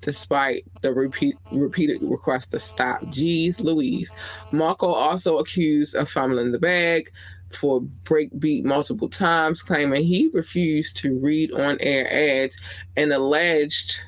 [0.00, 3.00] despite the repeat, repeated request to stop.
[3.04, 4.10] Jeez Louise.
[4.50, 7.10] Marco also accused of fumbling the bag
[7.52, 12.56] for Breakbeat multiple times, claiming he refused to read on air ads
[12.96, 14.00] and alleged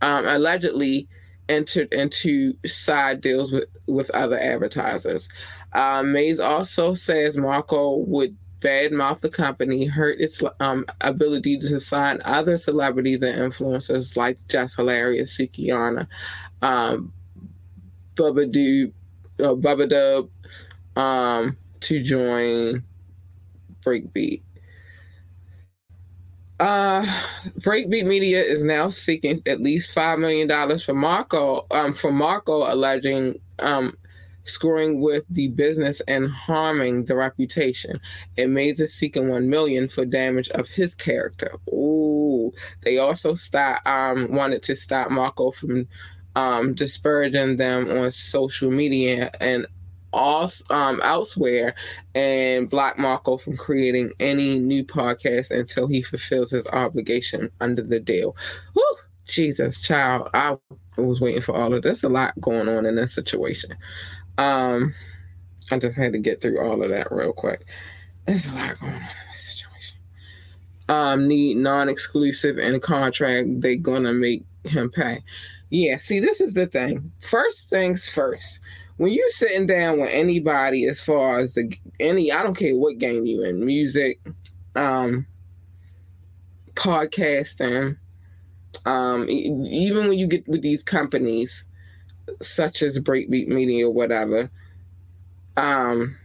[0.00, 1.08] um, allegedly
[1.48, 5.28] entered into side deals with, with other advertisers.
[5.72, 12.20] Um, Mays also says Marco would badmouth the company, hurt its um, ability to sign
[12.24, 16.06] other celebrities and influencers like Jess Hilarious, Sukihana,
[16.62, 17.12] um,
[18.16, 18.92] Bubba Dub,
[19.46, 20.30] uh, Bubba Dub,
[21.02, 22.82] um, to join
[23.84, 24.42] Breakbeat.
[26.60, 27.06] Uh,
[27.60, 32.72] Breakbeat Media is now seeking at least five million dollars for Marco, um, for Marco
[32.72, 33.96] alleging um
[34.48, 38.00] screwing with the business and harming the reputation.
[38.36, 41.56] And Mays is seeking one million for damage of his character.
[41.68, 42.52] Ooh.
[42.82, 45.86] They also stop um wanted to stop Marco from
[46.36, 49.66] um disparaging them on social media and
[50.12, 51.74] all um, elsewhere
[52.14, 58.00] and block Marco from creating any new podcast until he fulfills his obligation under the
[58.00, 58.36] deal.
[58.74, 58.82] Woo!
[59.26, 60.56] Jesus, child, I
[60.96, 62.02] was waiting for all of this.
[62.02, 63.74] A lot going on in this situation.
[64.38, 64.94] Um,
[65.70, 67.66] I just had to get through all of that real quick.
[68.26, 69.98] There's a lot going on in this situation.
[70.88, 73.60] Um, need non-exclusive and contract.
[73.60, 75.22] They gonna make him pay.
[75.70, 75.98] Yeah.
[75.98, 77.12] See, this is the thing.
[77.28, 78.60] First things first.
[78.96, 82.98] When you're sitting down with anybody, as far as the any, I don't care what
[82.98, 84.18] game you in, music,
[84.74, 85.26] um,
[86.74, 87.96] podcasting,
[88.86, 91.64] um, even when you get with these companies,
[92.42, 94.50] such as Breakbeat Media or whatever,
[95.56, 96.16] um,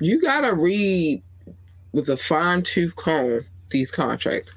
[0.00, 1.22] you gotta read
[1.92, 4.50] with a fine tooth comb these contracts.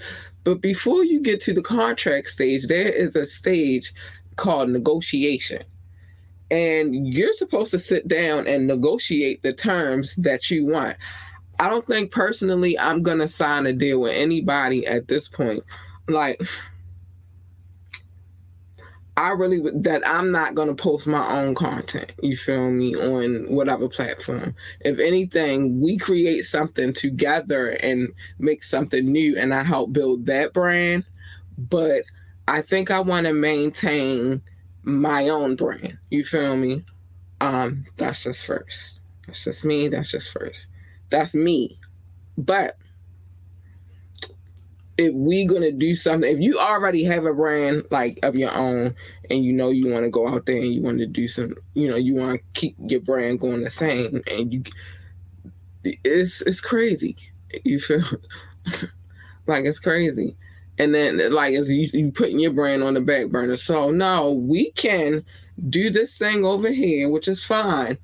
[0.43, 3.93] But before you get to the contract stage, there is a stage
[4.35, 5.63] called negotiation.
[6.51, 10.97] And you're supposed to sit down and negotiate the terms that you want.
[11.59, 15.63] I don't think personally I'm going to sign a deal with anybody at this point.
[16.07, 16.41] Like,
[19.19, 22.13] I really that I'm not gonna post my own content.
[22.21, 24.55] You feel me on whatever platform.
[24.79, 30.53] If anything, we create something together and make something new, and I help build that
[30.53, 31.03] brand.
[31.57, 32.03] But
[32.47, 34.41] I think I want to maintain
[34.83, 35.97] my own brand.
[36.09, 36.85] You feel me?
[37.41, 39.01] Um, that's just first.
[39.27, 39.89] That's just me.
[39.89, 40.67] That's just first.
[41.11, 41.77] That's me.
[42.37, 42.77] But
[44.99, 48.93] if we gonna do something, if you already have a brand like of your own,
[49.29, 51.55] and you know you want to go out there and you want to do some,
[51.73, 54.63] you know, you want to keep your brand going the same, and you,
[56.03, 57.15] it's it's crazy.
[57.63, 58.03] You feel
[59.47, 60.35] like it's crazy,
[60.77, 63.55] and then like you, you putting your brand on the back burner.
[63.55, 65.23] So no, we can
[65.69, 67.97] do this thing over here, which is fine,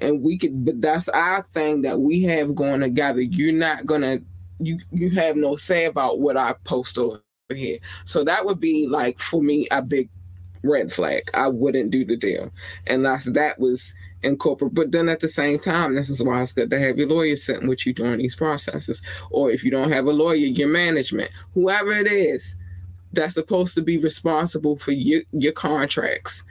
[0.00, 0.64] and we could.
[0.64, 3.20] But that's our thing that we have going together.
[3.20, 4.18] You're not gonna
[4.60, 7.22] you you have no say about what I post over
[7.54, 7.78] here.
[8.06, 10.08] So that would be like for me a big
[10.62, 11.30] red flag.
[11.34, 12.50] I wouldn't do the deal
[12.86, 13.92] unless that was
[14.22, 14.74] incorporated.
[14.76, 17.36] But then at the same time, this is why it's good to have your lawyer
[17.36, 19.02] sitting with you during these processes.
[19.30, 22.54] Or if you don't have a lawyer, your management, whoever it is
[23.12, 26.42] that's supposed to be responsible for your, your contracts,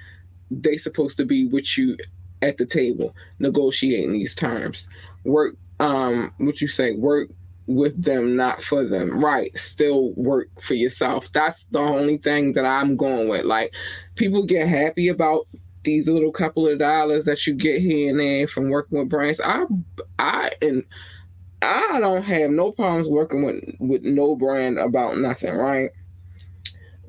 [0.51, 1.97] they supposed to be with you
[2.41, 4.87] at the table negotiating these terms.
[5.25, 7.29] Work, um, what you say, work
[7.69, 9.23] with them, not for them.
[9.23, 9.55] Right.
[9.57, 11.29] Still work for yourself.
[11.33, 13.45] That's the only thing that I'm going with.
[13.45, 13.73] Like
[14.15, 15.47] people get happy about
[15.83, 19.39] these little couple of dollars that you get here and there from working with brands.
[19.39, 19.65] I
[20.17, 20.83] I and
[21.61, 25.91] I don't have no problems working with with no brand about nothing, right?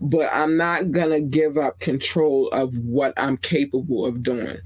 [0.03, 4.59] But I'm not gonna give up control of what I'm capable of doing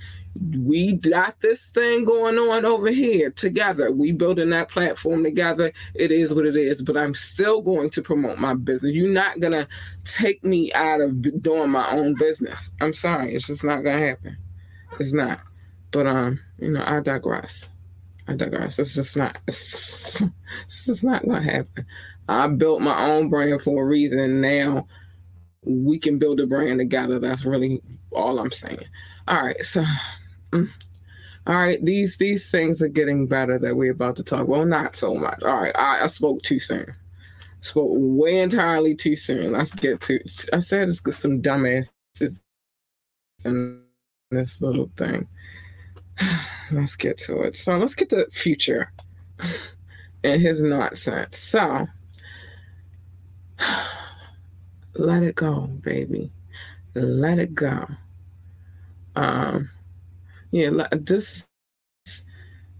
[0.60, 3.92] we got this thing going on over here together.
[3.92, 5.72] We building that platform together.
[5.94, 8.92] It is what it is, but I'm still going to promote my business.
[8.92, 9.68] You're not gonna
[10.04, 12.58] take me out of doing my own business.
[12.80, 14.36] I'm sorry, it's just not gonna happen.
[14.98, 15.40] It's not.
[15.92, 17.66] But um, you know, I digress.
[18.26, 18.78] I digress.
[18.78, 19.38] It's just not.
[19.46, 20.20] It's,
[20.66, 21.86] it's just not gonna happen.
[22.28, 24.40] I built my own brand for a reason.
[24.40, 24.88] Now
[25.62, 27.18] we can build a brand together.
[27.20, 28.84] That's really all I'm saying.
[29.28, 29.84] All right, so
[30.54, 34.48] All right, these these things are getting better that we're about to talk.
[34.48, 35.42] Well, not so much.
[35.42, 36.94] All right, I, I spoke too soon.
[37.60, 39.52] Spoke way entirely too soon.
[39.52, 40.20] Let's get to.
[40.52, 41.88] I said it's some dumbasses
[43.44, 43.82] in
[44.30, 45.28] this little thing.
[46.72, 47.56] Let's get to it.
[47.56, 48.90] So let's get to the future
[50.24, 51.38] and his nonsense.
[51.38, 51.86] So
[54.94, 56.30] let it go, baby.
[56.94, 57.86] Let it go.
[59.16, 59.70] Um
[60.54, 61.44] yeah, this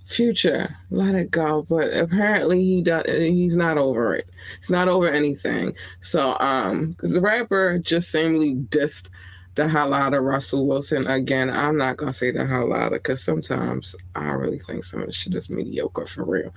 [0.07, 1.67] future, let it go.
[1.69, 3.05] But apparently he does.
[3.09, 4.29] He's not over it.
[4.61, 5.75] He's not over anything.
[6.01, 9.09] So, um, the rapper just seemingly dissed
[9.57, 11.51] the hell out of Russell Wilson again.
[11.51, 15.07] I'm not gonna say the hell out of because sometimes I really think some of
[15.07, 16.55] the shit is mediocre for real.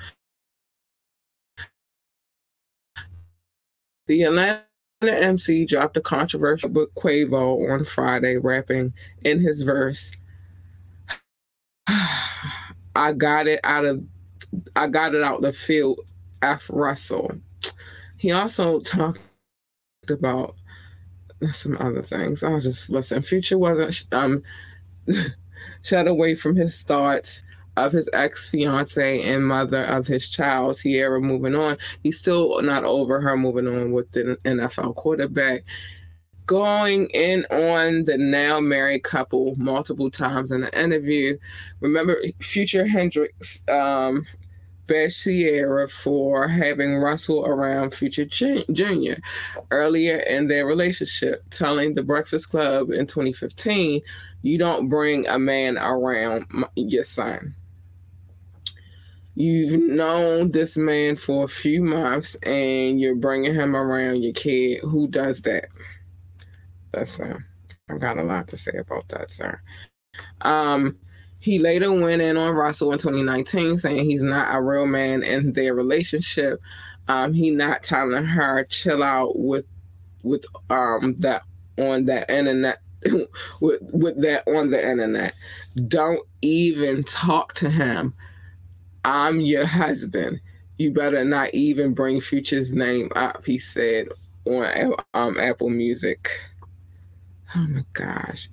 [4.05, 4.61] The Atlanta
[5.01, 8.93] MC dropped a controversial book Quavo on Friday, rapping
[9.23, 10.11] in his verse
[12.97, 14.03] I got it out of
[14.75, 15.99] I got it out the field
[16.41, 17.31] after Russell.
[18.17, 19.19] He also talked
[20.09, 20.55] about
[21.53, 22.41] some other things.
[22.41, 23.21] I'll just listen.
[23.21, 24.41] Future wasn't um
[25.83, 27.43] shut away from his thoughts
[27.75, 31.77] of his ex fiance and mother of his child, Ciara, moving on.
[32.01, 35.63] He's still not over her moving on with the NFL quarterback
[36.47, 41.37] going in on the now married couple multiple times in the interview.
[41.81, 44.25] Remember, Future Hendrix um,
[44.87, 49.19] bashed Ciara for having Russell around Future Jr.
[49.69, 54.01] earlier in their relationship, telling the Breakfast Club in 2015,
[54.41, 57.53] "You don't bring a man around your son."
[59.35, 64.79] You've known this man for a few months and you're bringing him around your kid.
[64.81, 65.65] Who does that?
[66.93, 67.39] That's uh,
[67.89, 69.61] I've got a lot to say about that, sir.
[70.41, 70.97] Um,
[71.39, 75.53] he later went in on Russell in 2019, saying he's not a real man in
[75.53, 76.61] their relationship.
[77.07, 79.65] Um, he not telling her chill out with
[80.23, 81.43] with um that
[81.77, 82.79] on that internet
[83.61, 85.33] with with that on the internet.
[85.87, 88.13] Don't even talk to him.
[89.03, 90.39] I'm your husband.
[90.77, 94.07] You better not even bring Future's name up, he said
[94.45, 96.29] on um, Apple Music.
[97.55, 98.49] Oh my gosh.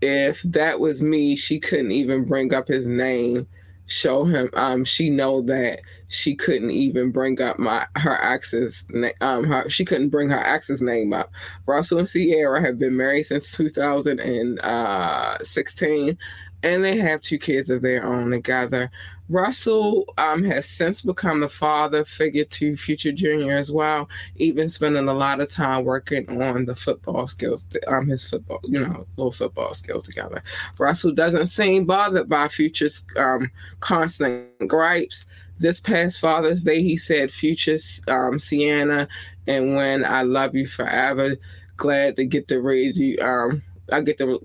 [0.00, 3.46] If that was me, she couldn't even bring up his name,
[3.86, 8.84] show him um she know that she couldn't even bring up my her ex's
[9.20, 11.30] um her she couldn't bring her ex's name up.
[11.66, 16.14] Russell and Ciara have been married since 2016 uh,
[16.62, 18.90] and they have two kids of their own together.
[19.28, 25.08] Russell um, has since become the father figure to Future Junior as well, even spending
[25.08, 29.32] a lot of time working on the football skills, um, his football, you know, little
[29.32, 30.42] football skills together.
[30.78, 33.50] Russell doesn't seem bothered by Future's um,
[33.80, 35.24] constant gripes.
[35.58, 39.08] This past Father's Day, he said, Future's um, Sienna,
[39.46, 41.36] and when I love you forever,
[41.76, 43.18] glad to get to raise you.
[43.20, 44.38] Um, I get to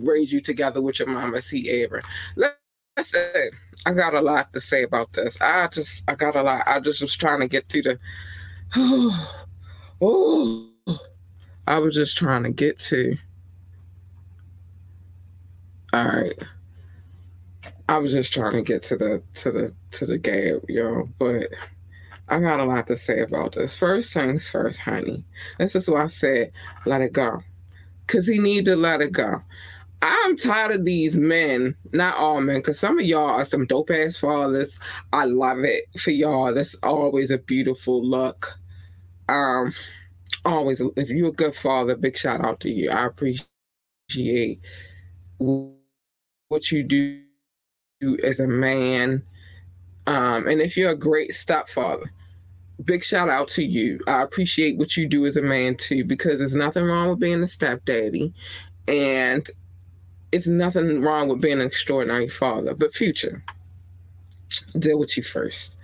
[0.00, 2.02] raise you together with your mama, Ciara.
[2.36, 3.50] Listen,
[3.86, 5.36] I got a lot to say about this.
[5.40, 6.62] I just, I got a lot.
[6.66, 7.98] I just was trying to get to the,
[8.76, 9.46] oh,
[10.00, 10.98] oh,
[11.66, 13.16] I was just trying to get to.
[15.92, 16.38] All right.
[17.88, 21.08] I was just trying to get to the to the to the gab, yo.
[21.18, 21.48] But
[22.28, 23.76] I got a lot to say about this.
[23.76, 25.24] First things first, honey.
[25.58, 26.52] This is why I said
[26.86, 27.42] let it go,
[28.06, 29.42] cause he needs to let it go.
[30.02, 33.90] I'm tired of these men, not all men, because some of y'all are some dope
[33.90, 34.78] ass fathers.
[35.12, 36.52] I love it for y'all.
[36.52, 38.58] That's always a beautiful look.
[39.30, 39.72] Um,
[40.44, 42.90] always, if you're a good father, big shout out to you.
[42.90, 44.60] I appreciate
[45.38, 47.22] what you do
[48.22, 49.22] as a man.
[50.06, 52.12] Um, and if you're a great stepfather,
[52.84, 54.00] big shout out to you.
[54.06, 57.42] I appreciate what you do as a man too, because there's nothing wrong with being
[57.42, 58.32] a stepdaddy,
[58.88, 59.48] and
[60.32, 62.74] it's nothing wrong with being an extraordinary father.
[62.74, 63.44] But future,
[64.78, 65.76] deal with you first.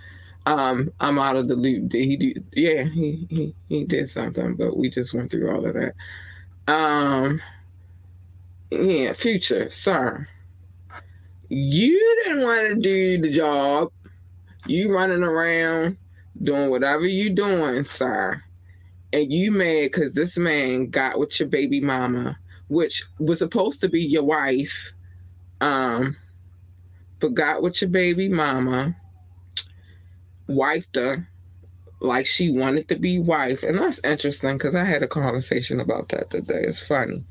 [0.45, 1.89] Um, I'm out of the loop.
[1.89, 2.33] Did he do?
[2.53, 5.93] Yeah, he he he did something, but we just went through all of that.
[6.71, 7.41] Um,
[8.71, 10.27] yeah, future, sir.
[11.49, 13.91] You didn't want to do the job.
[14.65, 15.97] You running around
[16.43, 18.41] doing whatever you doing, sir.
[19.13, 22.37] And you mad because this man got with your baby mama,
[22.69, 24.93] which was supposed to be your wife,
[25.59, 26.15] um,
[27.19, 28.95] but got with your baby mama,
[30.47, 31.27] wifed her
[31.99, 33.63] like she wanted to be wife.
[33.63, 36.63] And that's interesting because I had a conversation about that today.
[36.63, 37.25] It's funny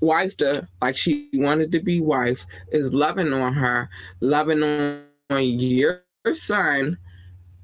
[0.00, 2.40] wifed her like she wanted to be wife,
[2.72, 3.88] is loving on her,
[4.20, 6.02] loving on, on your
[6.32, 6.98] son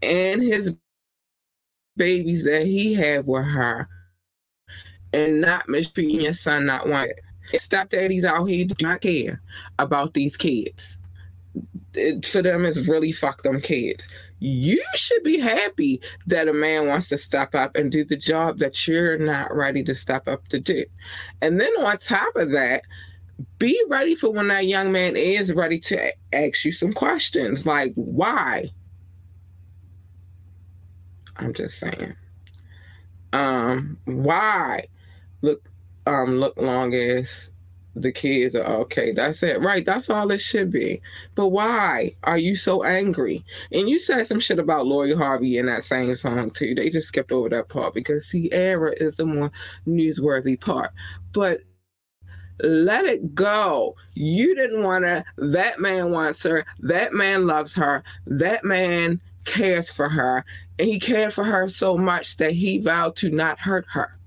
[0.06, 0.72] and his
[1.96, 3.88] babies that he had with her,
[5.12, 7.08] and not mistreating your son, not one.
[7.54, 9.40] Stepdaddies out here do not care
[9.78, 10.98] about these kids.
[11.94, 14.06] It, for them, it's really fuck them kids
[14.38, 18.58] you should be happy that a man wants to step up and do the job
[18.58, 20.84] that you're not ready to step up to do.
[21.40, 22.82] And then on top of that,
[23.58, 27.92] be ready for when that young man is ready to ask you some questions like,
[27.94, 28.70] why?
[31.38, 32.14] I'm just saying.
[33.32, 34.86] Um, why?
[35.42, 35.68] Look,
[36.06, 37.50] um, look long as
[37.96, 39.12] the kids are okay.
[39.12, 39.60] That's it.
[39.60, 39.84] Right.
[39.84, 41.00] That's all it should be.
[41.34, 43.44] But why are you so angry?
[43.72, 46.74] And you said some shit about Lori Harvey in that same song too.
[46.74, 49.50] They just skipped over that part because Ciara is the more
[49.86, 50.92] newsworthy part.
[51.32, 51.60] But
[52.60, 53.94] let it go.
[54.14, 55.24] You didn't want to.
[55.38, 56.64] That man wants her.
[56.80, 58.02] That man loves her.
[58.26, 60.44] That man cares for her.
[60.78, 64.18] And he cared for her so much that he vowed to not hurt her.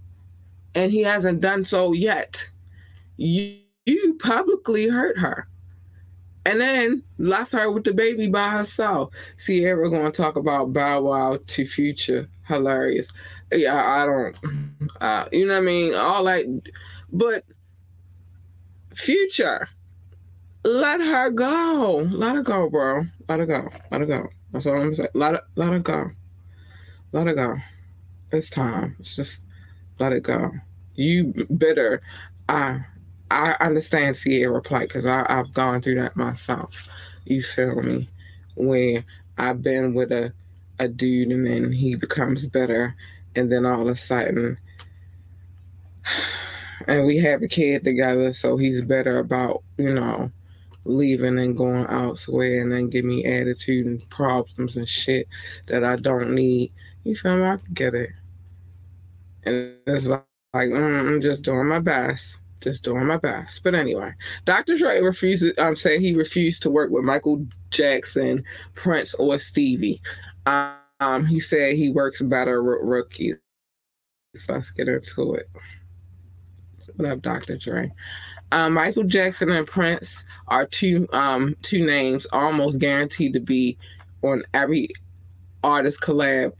[0.73, 2.49] And he hasn't done so yet
[3.19, 5.47] you, you publicly hurt her
[6.45, 9.11] and then left her with the baby by herself.
[9.45, 12.29] Ciara going to talk about Bow Wow to Future.
[12.47, 13.07] Hilarious.
[13.51, 14.37] Yeah, I don't,
[15.01, 15.95] uh, you know what I mean?
[15.95, 16.45] All that,
[17.11, 17.43] but
[18.95, 19.67] Future,
[20.63, 22.07] let her go.
[22.09, 23.03] Let her go, bro.
[23.27, 23.69] Let her go.
[23.91, 24.29] Let her go.
[24.51, 25.09] That's all I'm saying.
[25.13, 26.11] Let her, let it go.
[27.11, 27.55] Let it go.
[28.31, 28.95] It's time.
[28.99, 29.37] It's just
[29.99, 30.51] let it go.
[30.95, 32.01] You bitter.
[32.47, 32.79] I
[33.31, 36.73] I understand Ciara plight because I've gone through that myself.
[37.25, 38.09] You feel me?
[38.55, 39.05] Where
[39.37, 40.33] I've been with a,
[40.79, 42.95] a dude and then he becomes better,
[43.35, 44.57] and then all of a sudden,
[46.87, 50.31] and we have a kid together, so he's better about, you know,
[50.89, 55.27] leaving and going elsewhere and then give me attitude and problems and shit
[55.67, 56.71] that I don't need.
[57.03, 57.43] You feel me?
[57.43, 58.09] I can get it.
[59.43, 63.61] And it's like, like mm, I'm just doing my best just doing my best.
[63.63, 64.13] But anyway,
[64.45, 64.77] Dr.
[64.77, 65.53] Dre refuses.
[65.57, 68.43] I'm um, saying he refused to work with Michael Jackson,
[68.75, 70.01] Prince, or Stevie.
[70.45, 73.37] Um, he said he works better with rookies.
[74.47, 75.49] Let's get into it.
[76.95, 77.57] What up, Dr.
[77.57, 77.91] Dre?
[78.51, 83.77] Um, Michael Jackson and Prince are two um, two names almost guaranteed to be
[84.23, 84.89] on every
[85.63, 86.53] artist collab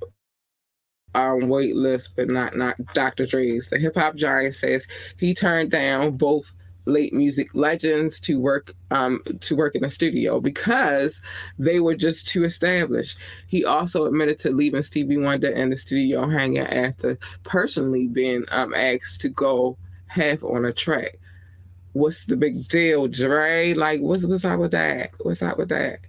[1.16, 3.26] um, wait list, but not not Dr.
[3.26, 3.70] Dre's.
[3.70, 4.86] The hip hop giant says
[5.18, 6.52] he turned down both
[6.86, 11.20] late music legends to work um, to work in the studio because
[11.58, 13.18] they were just too established.
[13.48, 18.74] He also admitted to leaving Stevie Wonder in the studio hanging after personally being um,
[18.74, 19.78] asked to go
[20.08, 21.18] half on a track.
[22.00, 23.74] What's the big deal, Dre?
[23.74, 25.12] Like, what's what's up with that?
[25.20, 26.00] What's up with that?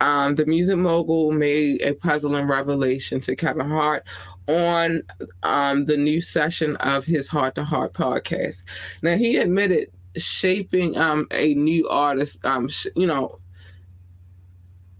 [0.00, 4.04] Um, the music mogul made a puzzling revelation to Kevin Hart
[4.48, 5.02] on
[5.42, 8.62] um, the new session of his Hart to Heart podcast.
[9.02, 13.38] Now, he admitted shaping um, a new artist, um, sh- you know,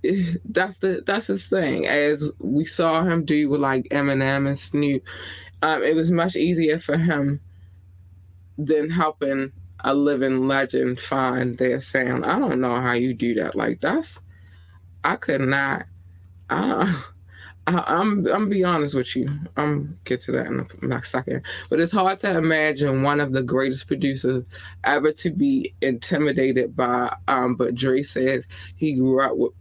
[0.47, 1.87] that's the that's his thing.
[1.87, 5.03] As we saw him do with like Eminem and Snoop,
[5.62, 7.41] um, it was much easier for him
[8.59, 9.53] than helping
[9.87, 12.26] a living legend find their sound.
[12.26, 13.55] I don't know how you do that.
[13.55, 14.18] Like that's,
[15.05, 15.87] I could not.
[16.51, 16.93] Uh,
[17.68, 19.28] I, am I'm be honest with you.
[19.57, 21.43] I'm get to that in a, in a second.
[21.70, 24.45] But it's hard to imagine one of the greatest producers
[24.82, 27.16] ever to be intimidated by.
[27.28, 29.53] Um, but Dre says he grew up with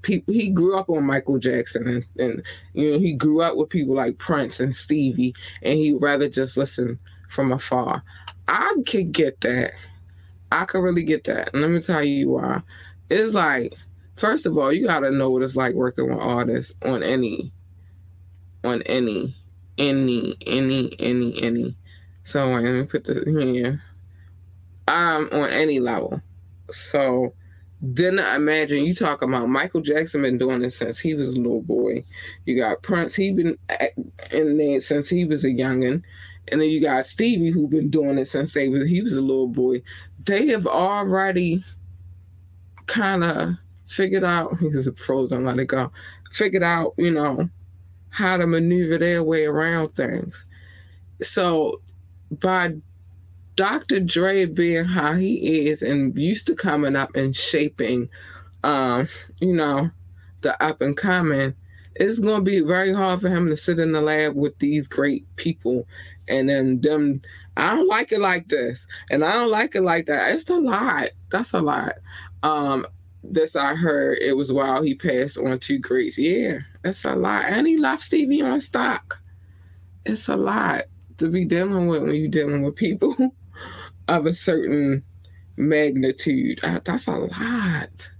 [0.00, 0.32] people.
[0.32, 2.42] He grew up on Michael Jackson, and, and
[2.72, 6.56] you know he grew up with people like Prince and Stevie, and he'd rather just
[6.56, 6.98] listen
[7.28, 8.02] from afar.
[8.48, 9.72] I could get that.
[10.50, 11.52] I could really get that.
[11.52, 12.62] And let me tell you why
[13.10, 13.74] it's like
[14.16, 17.52] first of all, you gotta know what it's like working with artists on any
[18.64, 19.34] on any
[19.78, 21.76] any any any any.
[22.24, 23.82] So let me put this here.
[24.88, 26.20] Um on any level.
[26.70, 27.34] So
[27.80, 31.36] then I imagine you talk about Michael Jackson been doing this since he was a
[31.36, 32.04] little boy.
[32.44, 33.58] You got Prince, he been
[34.30, 36.02] in there since he was a youngin.
[36.48, 39.20] And then you got Stevie who been doing it since they was, he was a
[39.20, 39.82] little boy.
[40.24, 41.64] They have already
[42.86, 43.50] kind of
[43.88, 45.92] figured out he's frozen, let it go.
[46.32, 47.48] Figured out, you know,
[48.10, 50.46] how to maneuver their way around things.
[51.22, 51.80] So
[52.30, 52.74] by
[53.56, 54.00] Dr.
[54.00, 58.08] Dre being how he is and used to coming up and shaping,
[58.64, 59.08] um,
[59.40, 59.90] you know,
[60.40, 61.54] the up and coming,
[61.96, 64.86] it's going to be very hard for him to sit in the lab with these
[64.86, 65.86] great people
[66.28, 67.22] and then them.
[67.56, 70.34] I don't like it like this, and I don't like it like that.
[70.34, 71.08] It's a lot.
[71.30, 71.94] That's a lot.
[72.42, 72.86] Um,
[73.22, 76.18] this I heard it was while he passed on to greats.
[76.18, 79.18] Yeah, it's a lot, and he left Stevie on stock.
[80.04, 80.84] It's a lot
[81.18, 83.14] to be dealing with when you're dealing with people
[84.08, 85.04] of a certain
[85.56, 86.60] magnitude.
[86.62, 88.10] Uh, that's a lot.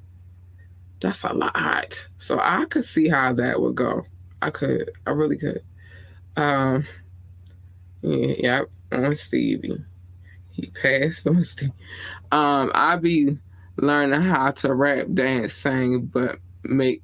[1.01, 2.09] That's a lot.
[2.19, 4.05] So I could see how that would go.
[4.41, 4.91] I could.
[5.07, 5.63] I really could.
[6.37, 6.87] Um.
[8.03, 9.85] Yeah, yeah on Stevie.
[10.53, 11.73] He passed on Stevie.
[12.31, 13.39] Um, I be
[13.77, 17.03] learning how to rap, dance, sing, but make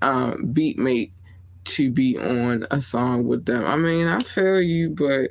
[0.00, 1.12] um beat make
[1.64, 3.64] to be on a song with them.
[3.64, 5.30] I mean, I feel you, but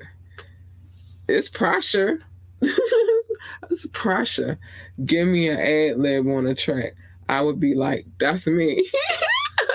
[1.28, 2.24] it's pressure.
[2.62, 4.58] it's pressure.
[5.06, 6.94] Give me an ad lib on a track.
[7.28, 8.90] I would be like, that's me.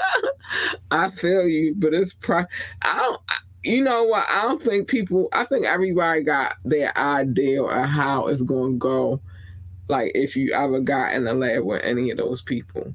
[0.90, 2.44] I feel you, but it's pro.
[2.82, 3.20] I don't.
[3.66, 4.26] You know what?
[4.30, 5.28] I don't think people.
[5.32, 9.20] I think everybody got their idea of how it's going to go.
[9.88, 12.94] Like if you ever got in the lab with any of those people,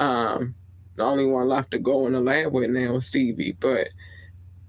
[0.00, 0.54] um,
[0.96, 3.56] the only one left to go in the lab with now is Stevie.
[3.60, 3.88] But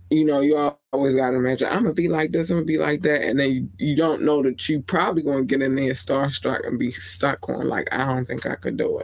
[0.10, 0.58] you know, you
[0.94, 3.22] always got to imagine, I'm to be like this, I'm to be like that.
[3.24, 6.68] And then you, you don't know that you probably going to get in there starstruck
[6.68, 9.02] and be stuck on, like, I don't think I could do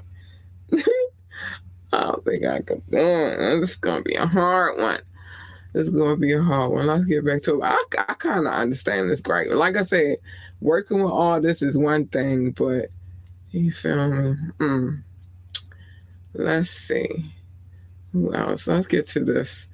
[0.71, 0.85] it.
[1.93, 3.63] I don't think I could do it.
[3.63, 5.01] It's to be a hard one.
[5.75, 6.87] It's going to be a hard one.
[6.87, 7.63] Let's get back to it.
[7.63, 9.51] I, I kind of understand this great.
[9.51, 10.17] Like I said,
[10.61, 12.87] working with all this is one thing, but
[13.51, 14.35] you feel me?
[14.59, 15.03] Mm.
[16.33, 17.33] Let's see.
[18.13, 18.67] Who else?
[18.67, 19.67] Let's get to this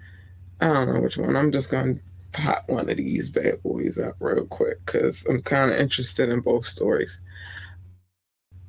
[0.61, 1.35] I don't know which one.
[1.35, 2.01] I'm just going to
[2.33, 6.41] pop one of these bad boys up real quick because I'm kind of interested in
[6.41, 7.17] both stories.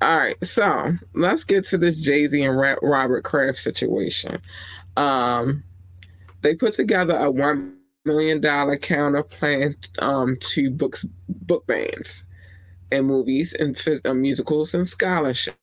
[0.01, 4.41] All right, so let's get to this Jay Z and Robert Kraft situation.
[4.97, 5.63] Um,
[6.43, 12.23] they put together a one million dollar counter plan um, to books book bans
[12.91, 15.55] and movies and uh, musicals and scholarships.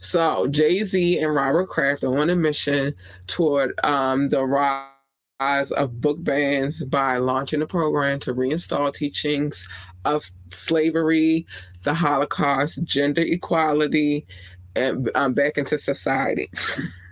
[0.00, 2.94] So Jay Z and Robert Kraft are on a mission
[3.26, 9.66] toward um, the rise of book bans by launching a program to reinstall teachings
[10.04, 11.46] of slavery,
[11.84, 14.26] the Holocaust, gender equality,
[14.74, 16.50] and um, back into society.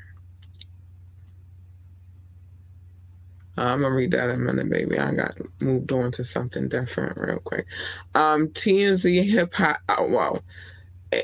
[3.59, 4.99] Uh, I'm gonna read that in a minute, baby.
[4.99, 7.67] I got moved on to something different real quick.
[8.15, 9.81] Um, TMZ hip hop.
[9.89, 10.43] Oh, well,
[11.13, 11.23] eh,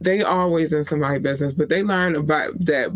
[0.00, 2.90] they always in somebody's business, but they learned about that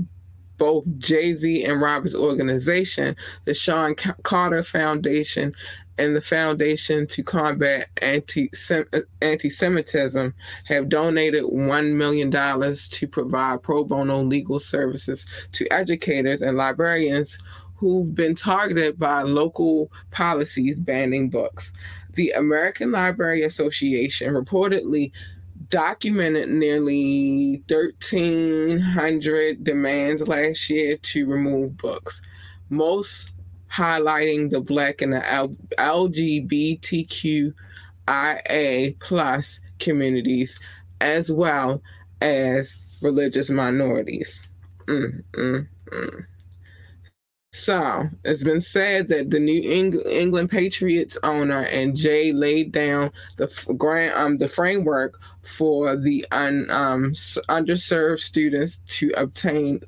[0.57, 5.53] both Jay Z and Robert's organization, the Shawn Carter Foundation,
[5.99, 13.85] and the Foundation to Combat Anti uh, Semitism have donated $1 million to provide pro
[13.85, 17.39] bono legal services to educators and librarians
[17.85, 21.71] who've been targeted by local policies banning books.
[22.15, 25.13] The American Library Association reportedly
[25.69, 32.23] documented nearly 1,300 demands last year to remove books,
[32.71, 33.33] most
[33.71, 35.21] highlighting the Black and the
[35.79, 37.53] LGBTQIA
[39.01, 40.59] plus communities,
[41.03, 41.83] as well
[42.23, 42.71] as
[43.03, 44.33] religious minorities.
[44.87, 46.27] Mm, mm, mm.
[47.55, 53.47] So it's been said that the New England Patriots owner and Jay laid down the
[53.77, 55.21] grant, um, the framework
[55.57, 59.81] for the un, um, underserved students to obtain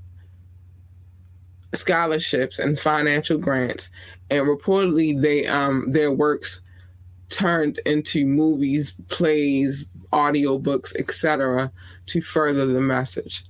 [1.74, 3.90] scholarships and financial grants,
[4.30, 6.60] and reportedly they um, their works
[7.30, 11.72] turned into movies, plays, audiobooks, etc.,
[12.06, 13.44] to further the message.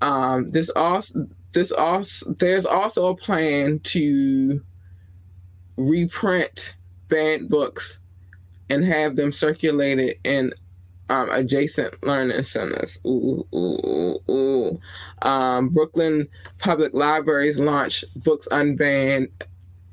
[0.00, 4.60] Um, this also this also there's also a plan to
[5.76, 6.76] reprint
[7.08, 7.98] banned books
[8.70, 10.52] and have them circulated in
[11.10, 12.98] um, adjacent learning centers.
[13.06, 14.80] Ooh, ooh, ooh, ooh.
[15.22, 16.28] Um, Brooklyn
[16.58, 19.28] Public Libraries launched Books Unbanned,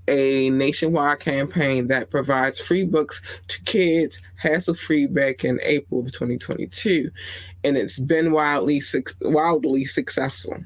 [0.08, 6.12] a nationwide campaign that provides free books to kids hassle free back in April of
[6.12, 7.12] 2022.
[7.64, 8.82] And it's been wildly,
[9.22, 10.58] wildly successful.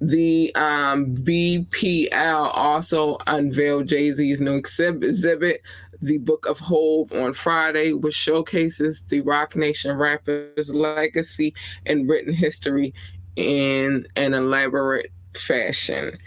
[0.00, 5.62] The um, BPL also unveiled Jay Z's new exhibit,
[6.02, 11.54] the Book of Hov, on Friday, which showcases the Roc Nation rapper's legacy
[11.86, 12.92] and written history
[13.36, 16.18] in an elaborate fashion.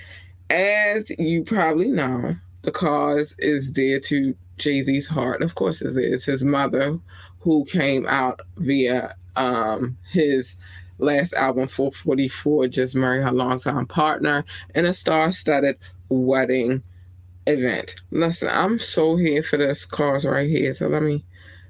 [0.50, 5.44] As you probably know, the cause is dear to Jay Z's heart.
[5.44, 6.98] Of course, it is his mother,
[7.40, 10.56] who came out via um, his
[11.00, 14.46] last album, 444, just marry her longtime partner
[14.76, 15.78] in a star studded
[16.10, 16.84] wedding
[17.48, 17.96] event.
[18.12, 20.74] Listen, I'm so here for this cause right here.
[20.74, 21.26] So let me,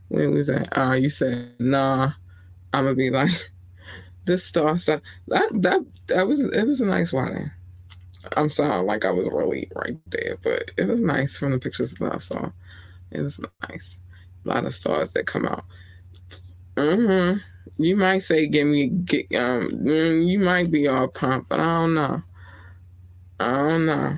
[0.10, 0.78] where was that?
[0.78, 2.12] Uh, you said, nah,
[2.74, 3.30] I'm gonna be like,
[4.26, 5.04] this star studded.
[5.28, 7.50] That, that, that was, it was a nice wedding.
[8.36, 11.94] I'm sorry, like I was really right there, but it was nice from the pictures
[11.94, 12.50] that I saw.
[13.12, 13.96] It was nice.
[14.46, 15.64] A lot of stars that come out.
[16.76, 17.40] Mm-hmm
[17.80, 21.66] you might say give me get um mm, you might be all pumped, but I
[21.82, 22.22] don't know.
[23.40, 24.18] I don't know.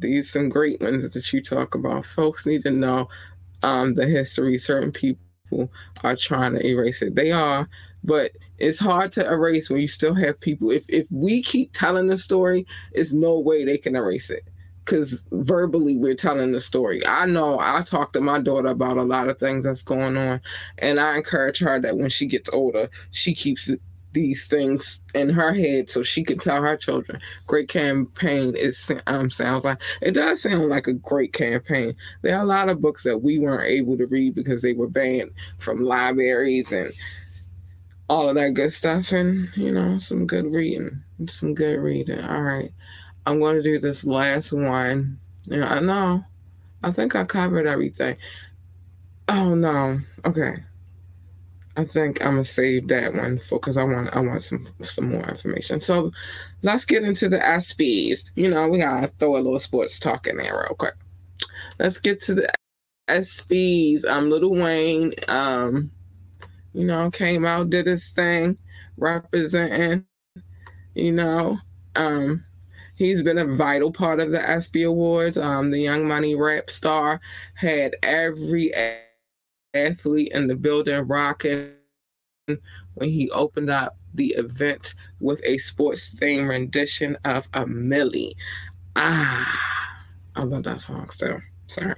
[0.00, 2.06] These some great ones that you talk about.
[2.06, 3.08] Folks need to know
[3.62, 4.58] um the history.
[4.58, 5.70] Certain people
[6.04, 7.14] are trying to erase it.
[7.14, 7.68] They are,
[8.04, 10.70] but it's hard to erase when you still have people.
[10.72, 14.44] If if we keep telling the story, there's no way they can erase it
[14.88, 17.06] because verbally we're telling the story.
[17.06, 20.40] I know I talk to my daughter about a lot of things that's going on,
[20.78, 23.70] and I encourage her that when she gets older, she keeps
[24.14, 27.20] these things in her head so she can tell her children.
[27.46, 31.94] Great campaign is um sounds like it does sound like a great campaign.
[32.22, 34.88] There are a lot of books that we weren't able to read because they were
[34.88, 36.90] banned from libraries and
[38.08, 42.40] all of that good stuff and you know some good reading some good reading all
[42.40, 42.72] right
[43.28, 45.20] I'm going to do this last one.
[45.44, 46.24] Yeah, I know.
[46.82, 48.16] I think I covered everything.
[49.28, 50.00] Oh no.
[50.24, 50.56] Okay.
[51.76, 55.10] I think I'm gonna save that one for because I want I want some some
[55.12, 55.80] more information.
[55.80, 56.10] So
[56.62, 58.30] let's get into the ESPYs.
[58.34, 60.94] You know, we gotta throw a little sports talk in there real quick.
[61.78, 62.52] Let's get to the
[63.08, 64.04] ESPYs.
[64.06, 65.92] Um, Lil Wayne, um,
[66.74, 68.58] you know, came out, did his thing,
[68.96, 70.06] representing,
[70.94, 71.58] you know,
[71.96, 72.44] um,
[72.98, 75.38] He's been a vital part of the ESPY Awards.
[75.38, 77.20] Um, the Young Money rap star
[77.54, 78.74] had every
[79.72, 81.74] athlete in the building rocking
[82.46, 88.34] when he opened up the event with a sports theme rendition of A Milli.
[88.96, 90.02] Ah,
[90.34, 91.40] I love that song still.
[91.68, 91.94] Sorry.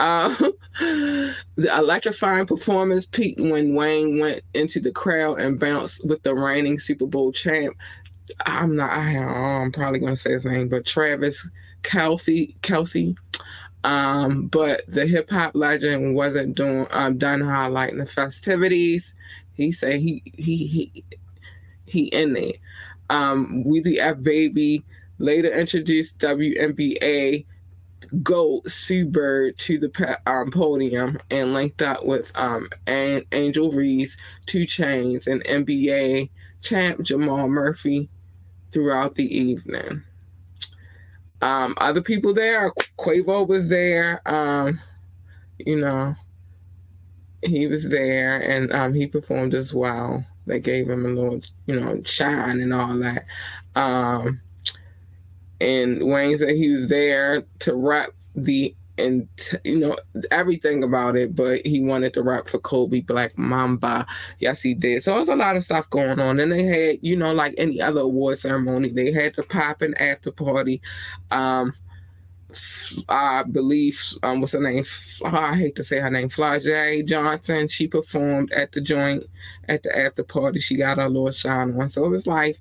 [0.00, 0.34] Uh,
[0.80, 6.78] the electrifying performance peaked when Wayne went into the crowd and bounced with the reigning
[6.78, 7.74] Super Bowl champ
[8.46, 8.90] I'm not.
[8.90, 11.46] I, am probably gonna say his name, but Travis
[11.82, 12.56] Kelce.
[12.60, 13.16] Kelce.
[13.84, 19.12] Um, but the hip hop legend wasn't doing um, done highlighting the festivities.
[19.54, 21.04] He said he he he
[21.86, 22.52] he in there.
[23.10, 24.84] Um, Weezy F Baby
[25.18, 27.44] later introduced WNBA
[28.22, 34.16] GOAT Sue Bird to the um, podium and linked up with um, Angel Reese,
[34.46, 36.30] 2 Chainz, and NBA
[36.62, 38.08] champ Jamal Murphy
[38.72, 40.02] throughout the evening.
[41.40, 44.22] Um, other people there, Quavo was there.
[44.26, 44.80] Um,
[45.58, 46.14] you know,
[47.42, 50.24] he was there and um, he performed as well.
[50.46, 53.26] They gave him a little, you know, shine and all that.
[53.74, 54.40] Um,
[55.60, 59.26] and Wayne said he was there to rep the and
[59.64, 59.96] you know
[60.30, 64.06] everything about it but he wanted to rap for kobe black mamba
[64.38, 67.16] yes he did so there's a lot of stuff going on and they had you
[67.16, 70.80] know like any other award ceremony they had the pop and after party
[71.30, 71.72] um
[73.08, 74.84] I believe um what's her name?
[75.24, 76.28] I hate to say her name.
[76.28, 77.68] Flau'jae Johnson.
[77.68, 79.24] She performed at the joint
[79.68, 80.60] at the after party.
[80.60, 81.88] She got her little shine on.
[81.88, 82.58] So it was life.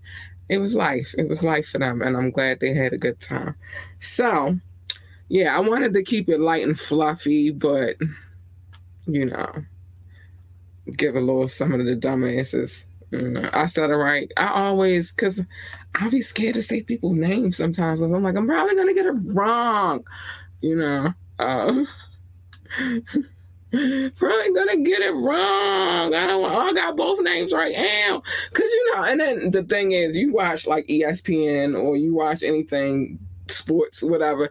[0.50, 1.14] It was life.
[1.18, 3.56] It was life for them, and I'm glad they had a good time.
[4.00, 4.56] So
[5.32, 7.96] yeah, I wanted to keep it light and fluffy, but
[9.06, 9.50] you know,
[10.98, 12.74] give a little some of the dumbasses.
[13.54, 14.30] I said it right.
[14.36, 15.40] I always, cause
[15.96, 19.06] I be scared to say people's names sometimes, cause I'm like, I'm probably gonna get
[19.06, 20.04] it wrong.
[20.60, 21.86] You know, uh,
[23.72, 26.14] probably gonna get it wrong.
[26.14, 26.44] I don't.
[26.44, 28.22] I got both names right now,
[28.54, 29.04] cause you know.
[29.04, 33.18] And then the thing is, you watch like ESPN or you watch anything
[33.48, 34.50] sports, whatever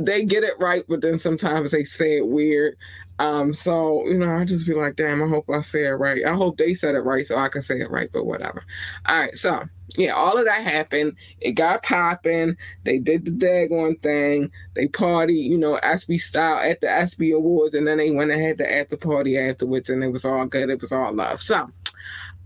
[0.00, 2.76] they get it right, but then sometimes they say it weird.
[3.18, 6.24] Um, so you know, I just be like, damn, I hope I say it right.
[6.26, 8.64] I hope they said it right so I can say it right, but whatever.
[9.06, 9.64] All right, so
[9.96, 11.16] yeah, all of that happened.
[11.40, 12.56] It got popping.
[12.84, 14.50] They did the daggone thing.
[14.74, 18.58] They party, you know, ESPY style at the ESPY Awards, and then they went ahead
[18.58, 20.68] the after party afterwards, and it was all good.
[20.68, 21.40] It was all love.
[21.40, 21.70] So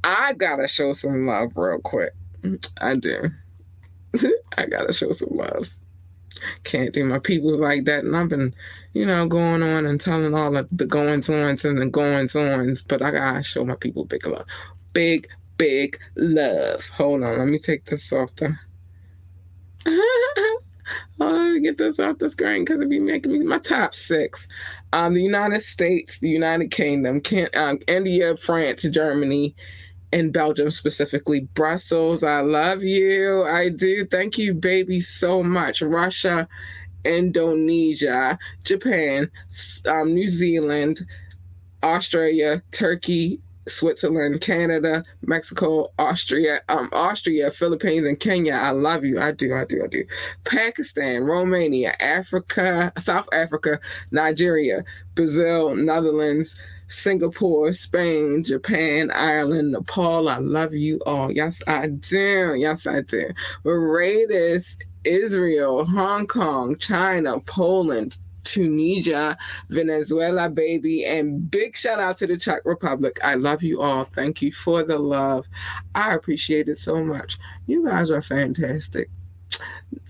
[0.05, 2.13] I gotta show some love real quick.
[2.81, 3.31] I do.
[4.57, 5.69] I gotta show some love.
[6.64, 8.05] Can't do my peoples like that.
[8.05, 8.55] And I've been,
[8.93, 12.82] you know, going on and telling all of the goings ons and the goings ons,
[12.82, 14.47] but I gotta show my people big love.
[14.93, 16.84] Big, big love.
[16.88, 18.55] Hold on, let me take this off the.
[19.86, 20.61] oh,
[21.18, 24.47] let me get this off the screen because it be making me my top six.
[24.93, 29.55] Um, the United States, the United Kingdom, can, um, India, France, Germany,
[30.13, 31.41] in Belgium specifically.
[31.55, 33.45] Brussels, I love you.
[33.45, 34.07] I do.
[34.07, 35.83] Thank you, baby, so much.
[35.83, 36.49] Russia,
[37.05, 39.31] Indonesia, Japan,
[39.87, 41.01] um, New Zealand,
[41.83, 48.55] Australia, Turkey, Switzerland, Canada, Mexico, Austria, um, Austria, Philippines, and Kenya.
[48.55, 49.21] I love you.
[49.21, 49.55] I do.
[49.55, 49.83] I do.
[49.85, 50.05] I do.
[50.45, 53.79] Pakistan, Romania, Africa, South Africa,
[54.11, 54.85] Nigeria,
[55.15, 56.57] Brazil, Netherlands,
[56.91, 60.28] Singapore, Spain, Japan, Ireland, Nepal.
[60.28, 61.30] I love you all.
[61.30, 62.55] Yes, I do.
[62.59, 63.30] Yes, I do.
[63.64, 69.36] Raiders, Israel, Hong Kong, China, Poland, Tunisia,
[69.68, 73.18] Venezuela, baby, and big shout out to the Czech Republic.
[73.22, 74.05] I love you all.
[74.05, 75.47] Thank you for the love.
[75.95, 77.38] I appreciate it so much.
[77.66, 79.11] You guys are fantastic.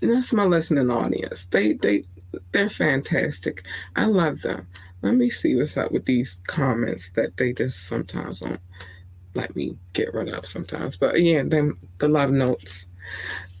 [0.01, 1.47] That's my listening audience.
[1.51, 2.05] They they
[2.51, 3.63] they're fantastic.
[3.95, 4.67] I love them.
[5.01, 8.59] Let me see what's up with these comments that they just sometimes don't
[9.33, 10.97] let me get rid of sometimes.
[10.97, 12.85] But yeah, them the love notes.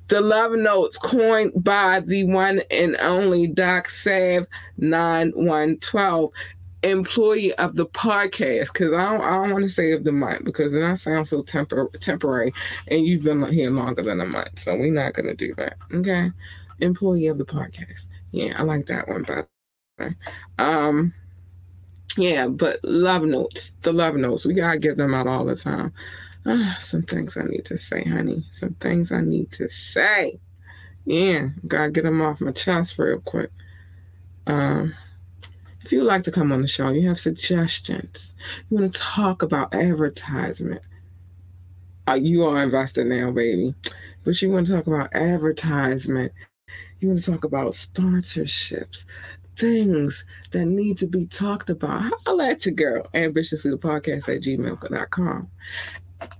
[0.07, 4.45] The love notes coined by the one and only Doc Sav
[4.77, 6.31] 9112,
[6.83, 8.67] employee of the podcast.
[8.73, 11.27] Because I don't, I don't want to say of the month because then I sound
[11.27, 12.53] so tempor- temporary
[12.89, 14.59] and you've been here longer than a month.
[14.59, 15.77] So we're not going to do that.
[15.93, 16.29] Okay.
[16.81, 18.05] Employee of the podcast.
[18.31, 19.47] Yeah, I like that one better.
[20.57, 21.13] Um,
[22.17, 25.93] yeah, but love notes, the love notes, we gotta give them out all the time.
[26.45, 28.43] Ah, some things I need to say, honey.
[28.53, 30.39] Some things I need to say.
[31.05, 33.51] Yeah, gotta get them off my chest real quick.
[34.47, 34.93] Um,
[35.83, 38.35] if you'd like to come on the show, you have suggestions,
[38.69, 40.81] you want to talk about advertisement.
[42.07, 43.73] Uh, you are invested now, baby.
[44.23, 46.31] But you want to talk about advertisement.
[46.99, 49.05] You want to talk about sponsorships,
[49.55, 54.41] things that need to be talked about, holla at your girl, ambitiously the podcast at
[54.41, 55.47] gmail.com.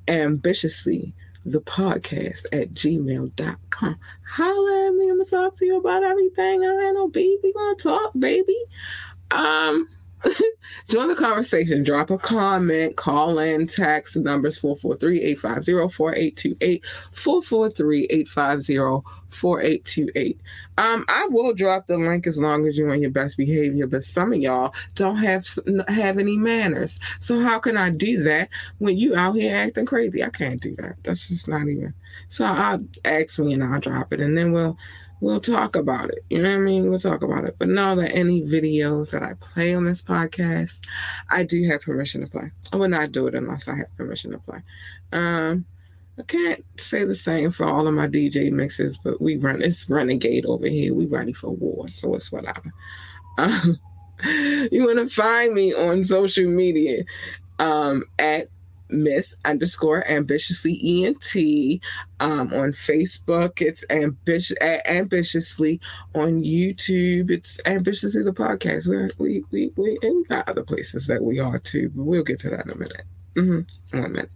[0.07, 1.13] Ambitiously
[1.45, 3.99] the podcast at gmail.com.
[4.27, 5.09] Holla at me.
[5.09, 6.63] I'm gonna talk to you about everything.
[6.63, 7.37] I ain't no baby.
[7.43, 8.57] We gonna talk, baby.
[9.31, 9.87] Um
[10.89, 11.83] join the conversation.
[11.83, 14.13] Drop a comment, call in, text.
[14.13, 16.81] The numbers 443-850-4828,
[17.15, 20.39] 443-850 4828.
[20.77, 24.03] Um, I will drop the link as long as you're on your best behavior, but
[24.03, 25.45] some of y'all don't have
[25.87, 26.97] have any manners.
[27.19, 28.49] So how can I do that
[28.79, 30.23] when you out here acting crazy?
[30.23, 30.95] I can't do that.
[31.03, 31.93] That's just not even.
[32.29, 34.77] So I'll ask me and I'll drop it, and then we'll
[35.21, 36.25] we'll talk about it.
[36.29, 36.89] You know what I mean?
[36.89, 37.55] We'll talk about it.
[37.57, 40.73] But know that any videos that I play on this podcast,
[41.29, 42.51] I do have permission to play.
[42.73, 44.61] I would not do it unless I have permission to play.
[45.13, 45.65] Um,
[46.19, 49.89] I can't say the same for all of my DJ mixes, but we run it's
[49.89, 50.93] renegade over here.
[50.93, 52.73] We ready for war, so it's whatever.
[53.37, 53.79] Um,
[54.23, 57.03] you want to find me on social media
[57.59, 58.49] um, at
[58.91, 61.81] Miss underscore ambitiously ENT.
[62.19, 65.79] Um, on Facebook, it's ambitious ambitiously.
[66.15, 68.87] On YouTube, it's ambitiously the podcast.
[68.87, 72.23] We're, we we we and we got other places that we are too, but we'll
[72.23, 73.05] get to that in a minute.
[73.35, 73.99] Mm-hmm.
[73.99, 74.31] One minute.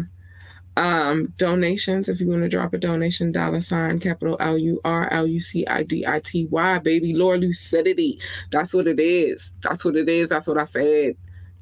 [0.79, 5.12] Um, donations, if you want to drop a donation, dollar sign, capital L U R
[5.12, 8.20] L U C I D I T Y, baby, Lord Lucidity.
[8.53, 9.51] That's what it is.
[9.62, 10.31] That's what it is.
[10.31, 11.16] That's what I said.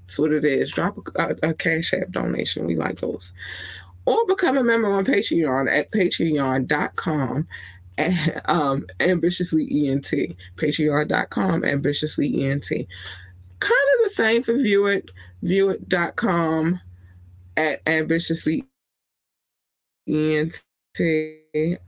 [0.07, 0.71] That's what it is.
[0.73, 2.67] Drop a, a, a Cash App donation.
[2.67, 3.33] We like those.
[4.07, 7.49] or become a member on Patreon at patreon.com
[7.99, 10.11] and, um, ambitiously ENT.
[10.57, 12.69] Patreon.com ambitiously ENT.
[12.69, 15.09] Kind of the same for Viewit,
[15.43, 16.81] viewit.com
[17.57, 18.65] at ambitiously
[20.09, 21.79] ENT.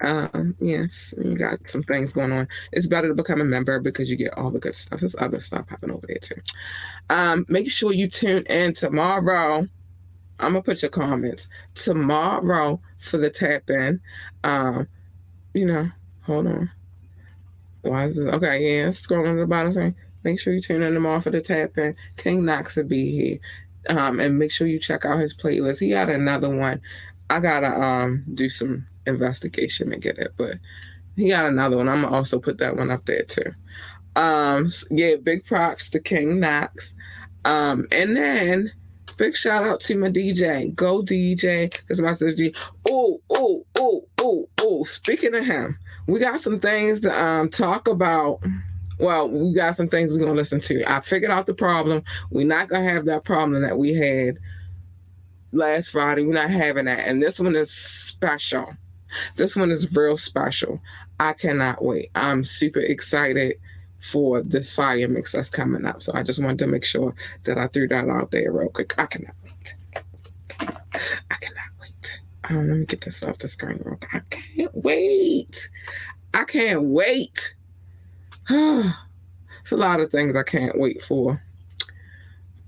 [0.00, 2.48] Um, yes, you got some things going on.
[2.72, 5.00] It's better to become a member because you get all the good stuff.
[5.00, 6.40] There's other stuff happening over there too.
[7.08, 9.66] Um, make sure you tune in tomorrow.
[10.38, 14.00] I'm gonna put your comments tomorrow for the tap in.
[14.44, 14.88] Um,
[15.54, 15.90] you know,
[16.22, 16.70] hold on.
[17.82, 18.26] Why is this?
[18.26, 19.72] Okay, yeah, scrolling to the bottom.
[19.72, 19.94] Saying,
[20.24, 21.96] make sure you tune in tomorrow for the tap in.
[22.16, 23.38] King Knox will be here.
[23.88, 25.78] Um, and make sure you check out his playlist.
[25.78, 26.80] He got another one.
[27.30, 30.32] I gotta um do some investigation and get it.
[30.36, 30.56] But
[31.16, 31.88] he got another one.
[31.88, 33.52] I'm gonna also put that one up there too.
[34.16, 36.92] Um, yeah, big props to King Knox.
[37.44, 38.72] Um, and then
[39.16, 42.54] big shout out to my DJ, Go DJ, because my DJ.
[42.88, 44.84] Oh, oh, oh, oh, oh.
[44.84, 48.40] Speaking of him, we got some things to um talk about.
[48.98, 50.90] Well, we got some things we're gonna listen to.
[50.90, 52.02] I figured out the problem.
[52.30, 54.38] We're not gonna have that problem that we had
[55.56, 56.24] last Friday.
[56.24, 58.76] We're not having that, and this one is special.
[59.36, 60.80] This one is real special.
[61.18, 62.10] I cannot wait.
[62.14, 63.58] I'm super excited
[64.10, 66.02] for this fire mix that's coming up.
[66.02, 68.94] So I just wanted to make sure that I threw that out there real quick.
[68.98, 69.74] I cannot wait.
[70.60, 72.20] I cannot wait.
[72.48, 74.14] Um, let me get this off the screen real quick.
[74.14, 75.68] I can't wait.
[76.34, 77.54] I can't wait.
[78.48, 81.40] it's a lot of things I can't wait for.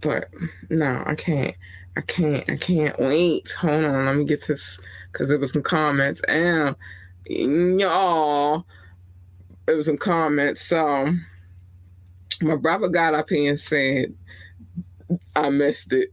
[0.00, 0.30] But
[0.70, 1.54] no, I can't.
[1.98, 2.48] I can't.
[2.48, 3.50] I can't wait.
[3.50, 4.06] Hold on.
[4.06, 4.78] Let me get this
[5.12, 6.76] because there was some comments and
[7.28, 8.64] y'all,
[9.66, 10.64] it was some comments.
[10.64, 11.12] So
[12.40, 14.14] my brother got up here and said,
[15.34, 16.10] I missed it.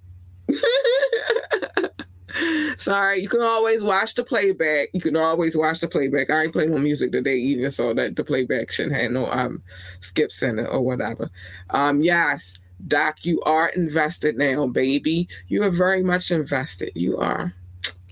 [2.80, 4.90] Sorry, you can always watch the playback.
[4.92, 6.32] You can always watch the playback.
[6.32, 9.62] I ain't playing no music today either, so that the playback shouldn't have no um
[10.00, 11.30] skips in it or whatever.
[11.70, 12.58] Um, yes,
[12.88, 15.28] Doc, you are invested now, baby.
[15.48, 16.92] You are very much invested.
[16.96, 17.54] You are.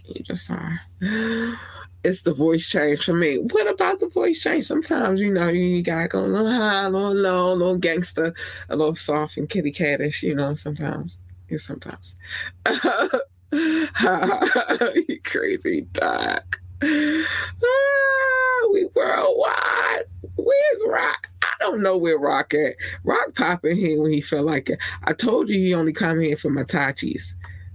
[0.06, 0.82] You just are.
[2.06, 3.38] It's the voice change for me.
[3.38, 4.66] What about the voice change?
[4.68, 8.36] Sometimes, you know, you gotta go a little high, a little low, a little gangster,
[8.68, 11.18] a little soft and kitty catish, you know, sometimes.
[11.50, 12.18] Yeah, sometimes.
[13.54, 16.60] you crazy doc.
[16.84, 20.04] Ah, we worldwide.
[20.36, 21.23] Where's Rock?
[21.64, 22.76] I don't know where Rock at.
[23.06, 24.80] Rock popping here when he felt like it.
[25.06, 27.22] I told you he only come here for my tachis.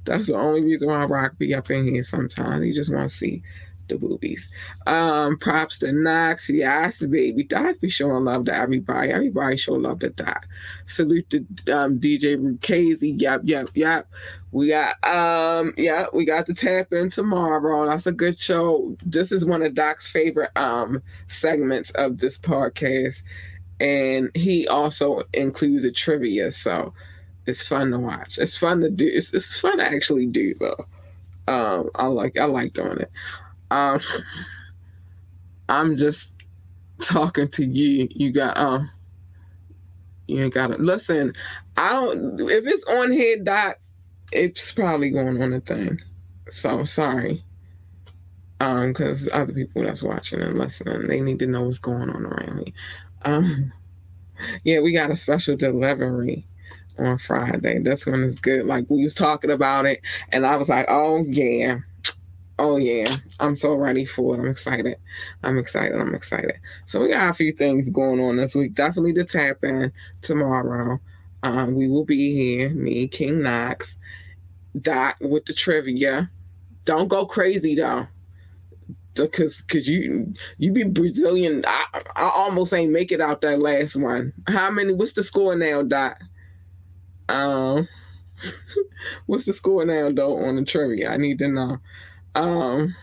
[0.04, 2.64] That's the only reason why Rock be up in here sometimes.
[2.64, 3.42] He just want to see
[3.88, 4.46] the boobies.
[4.86, 6.50] Um, props to Knox.
[6.50, 7.44] Yes, baby.
[7.44, 9.10] Doc be showing love to everybody.
[9.10, 10.46] Everybody show love to Doc.
[10.86, 11.38] Salute to
[11.72, 13.18] um, DJ Rukazy.
[13.18, 14.06] Yep, yep, yep.
[14.52, 17.88] We got um, yeah, we got to tap in tomorrow.
[17.88, 18.96] That's a good show.
[19.02, 23.22] This is one of Doc's favorite um segments of this podcast.
[23.80, 26.50] And he also includes a trivia.
[26.52, 26.92] So
[27.46, 28.38] it's fun to watch.
[28.38, 29.06] It's fun to do.
[29.06, 30.84] It's, it's fun to actually do though.
[31.52, 33.10] Um, I like I like doing it.
[33.70, 34.00] Um,
[35.68, 36.30] I'm just
[37.00, 38.08] talking to you.
[38.10, 38.90] You got um,
[40.26, 41.34] you ain't got to listen.
[41.76, 42.40] I don't.
[42.40, 43.76] If it's on here, dot,
[44.30, 45.98] it's probably going on a thing.
[46.50, 47.42] So sorry.
[48.60, 52.26] Um, because other people that's watching and listening, they need to know what's going on
[52.26, 52.74] around me.
[53.22, 53.72] Um,
[54.64, 56.46] yeah, we got a special delivery
[56.98, 57.78] on Friday.
[57.80, 58.64] This one is good.
[58.66, 60.00] Like we was talking about it,
[60.30, 61.78] and I was like, oh yeah.
[62.60, 64.40] Oh yeah, I'm so ready for it.
[64.40, 64.96] I'm excited.
[65.44, 65.94] I'm excited.
[65.94, 66.54] I'm excited.
[66.86, 68.74] So we got a few things going on this week.
[68.74, 69.92] Definitely the tap in
[70.22, 70.98] tomorrow.
[71.44, 72.70] Um, we will be here.
[72.70, 73.94] Me, King Knox,
[74.80, 76.28] Dot with the trivia.
[76.84, 78.08] Don't go crazy though,
[79.24, 81.64] because because you you be Brazilian.
[81.66, 81.84] I,
[82.16, 84.32] I almost ain't make it out that last one.
[84.46, 84.94] How many?
[84.94, 86.18] What's the score now, Dot?
[87.28, 87.88] Um,
[89.26, 91.10] what's the score now though on the trivia?
[91.10, 91.78] I need to know.
[92.34, 92.94] Um,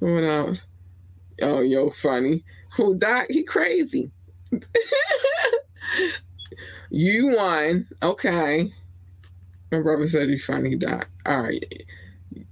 [0.00, 0.60] what else?
[1.42, 2.44] Oh, yo, funny.
[2.76, 3.26] Who died?
[3.30, 4.10] He crazy.
[6.90, 7.88] you won.
[8.02, 8.72] Okay.
[9.72, 10.76] My brother said he funny.
[10.76, 11.06] died.
[11.26, 11.64] All right.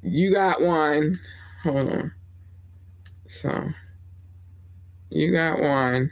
[0.02, 1.20] You got one.
[1.62, 2.12] Hold on.
[3.28, 3.68] So,
[5.10, 6.10] you got one.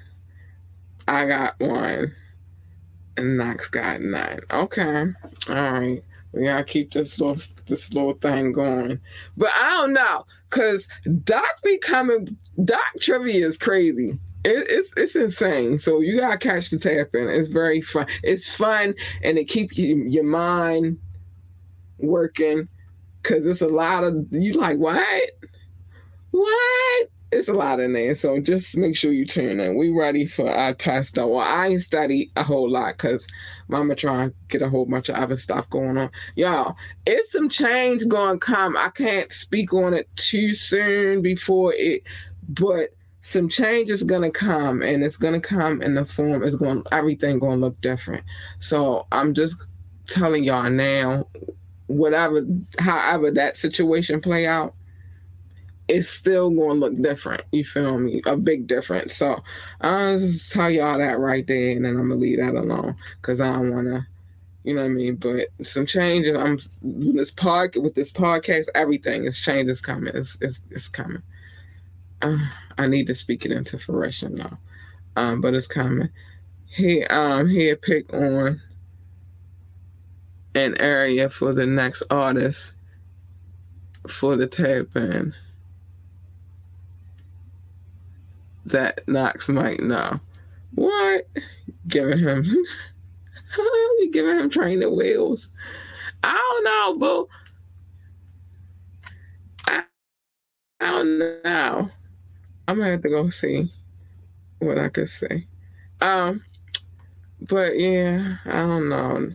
[1.09, 2.15] I got one
[3.21, 4.41] and Knox got nine.
[4.51, 5.07] Okay.
[5.49, 6.03] All right.
[6.33, 9.01] We gotta keep this little this little thing going.
[9.37, 10.25] But I don't know.
[10.51, 10.85] Cause
[11.25, 14.19] Doc becoming Doc trivia is crazy.
[14.45, 15.79] It, it's it's insane.
[15.79, 17.29] So you gotta catch the tap in.
[17.29, 18.07] It's very fun.
[18.23, 20.99] It's fun and it keeps you, your mind
[21.99, 22.69] working.
[23.23, 25.31] Cause it's a lot of you like what?
[26.31, 27.09] What?
[27.33, 28.14] It's a lot in there.
[28.14, 29.79] So just make sure you tune in.
[29.79, 31.29] We ready for our test though.
[31.29, 33.25] Well, I ain't study a whole lot because
[33.68, 36.11] mama trying to get a whole bunch of other stuff going on.
[36.35, 38.77] Y'all, it's some change going to come.
[38.77, 42.03] I can't speak on it too soon before it,
[42.49, 42.91] but
[43.23, 47.39] some change is gonna come and it's gonna come in the form it's going everything
[47.39, 48.25] gonna look different
[48.61, 49.57] so i'm just
[50.07, 51.27] telling y'all now
[51.91, 52.47] whatever
[52.78, 54.74] however that situation play out
[55.91, 57.43] it's still going to look different.
[57.51, 58.22] You feel me?
[58.24, 59.16] A big difference.
[59.16, 59.43] So
[59.80, 63.41] I'll just tell y'all that right there, and then I'm gonna leave that alone because
[63.41, 64.07] I don't want to,
[64.62, 65.16] you know what I mean.
[65.16, 66.36] But some changes.
[66.36, 68.66] I'm this park with this podcast.
[68.74, 70.12] Everything is change is coming.
[70.14, 71.22] It's it's, it's coming.
[72.22, 72.38] Uh,
[72.78, 74.59] I need to speak it into fruition now,
[75.16, 76.09] um, but it's coming.
[76.66, 78.61] He um he had picked on
[80.55, 82.73] an area for the next artist
[84.09, 85.35] for the tap band
[88.67, 90.21] that Knox might know.
[90.75, 91.27] What?
[91.89, 92.45] Giving him
[93.59, 95.47] you giving him training wheels.
[96.23, 97.29] I don't know, boo.
[99.67, 99.85] I,
[100.81, 101.91] I don't know.
[102.69, 103.73] I'm gonna have to go see
[104.61, 105.47] what I could say.
[106.01, 106.45] Um,
[107.43, 109.31] but yeah, I don't know.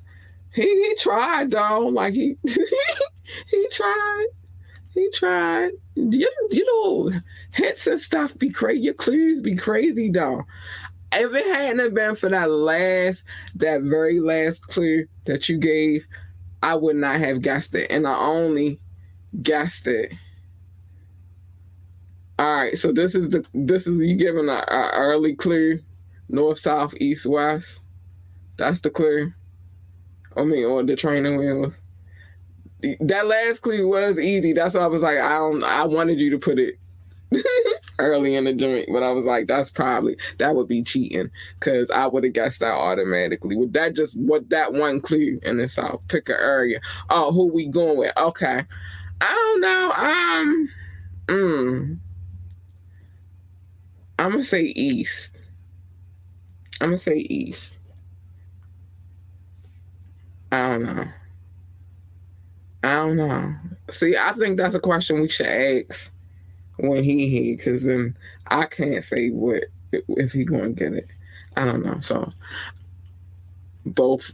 [0.55, 1.87] He he tried though.
[1.87, 4.27] Like he he tried.
[4.93, 5.71] He tried.
[5.95, 7.11] You, you know,
[7.51, 8.83] hits and stuff be crazy.
[8.83, 10.43] Your clues be crazy though.
[11.11, 13.23] If it hadn't been for that last,
[13.55, 16.05] that very last clue that you gave,
[16.63, 17.91] I would not have guessed it.
[17.91, 18.79] And I only
[19.43, 20.13] guessed it.
[22.39, 25.79] All right, so this is the this is you giving an early clue,
[26.29, 27.79] north, south, east, west.
[28.57, 29.31] That's the clue.
[30.38, 31.73] I mean, or the training wheels
[32.99, 34.53] that last clue was easy.
[34.53, 35.63] That's why I was like, I don't.
[35.63, 36.75] I wanted you to put it
[37.99, 41.29] early in the joint, but I was like, that's probably that would be cheating
[41.59, 43.55] because I would have guessed that automatically.
[43.55, 46.79] With that, just what that one clue in the south, pick an area.
[47.09, 48.13] Oh, who we going with?
[48.17, 48.63] Okay,
[49.21, 49.91] I don't know.
[49.91, 50.69] Um,
[51.27, 51.99] mm,
[54.19, 55.29] I'm gonna say east.
[56.81, 57.74] I'm gonna say east.
[60.55, 61.05] I don't know.
[62.83, 63.55] I don't know.
[63.89, 66.09] See, I think that's a question we should ask
[66.77, 68.15] when he here, because then
[68.47, 71.07] I can't say what if he gonna get it.
[71.57, 71.99] I don't know.
[71.99, 72.29] So
[73.85, 74.31] both,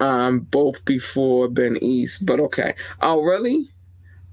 [0.00, 2.74] um, both before Ben East, but okay.
[3.02, 3.70] Oh, really?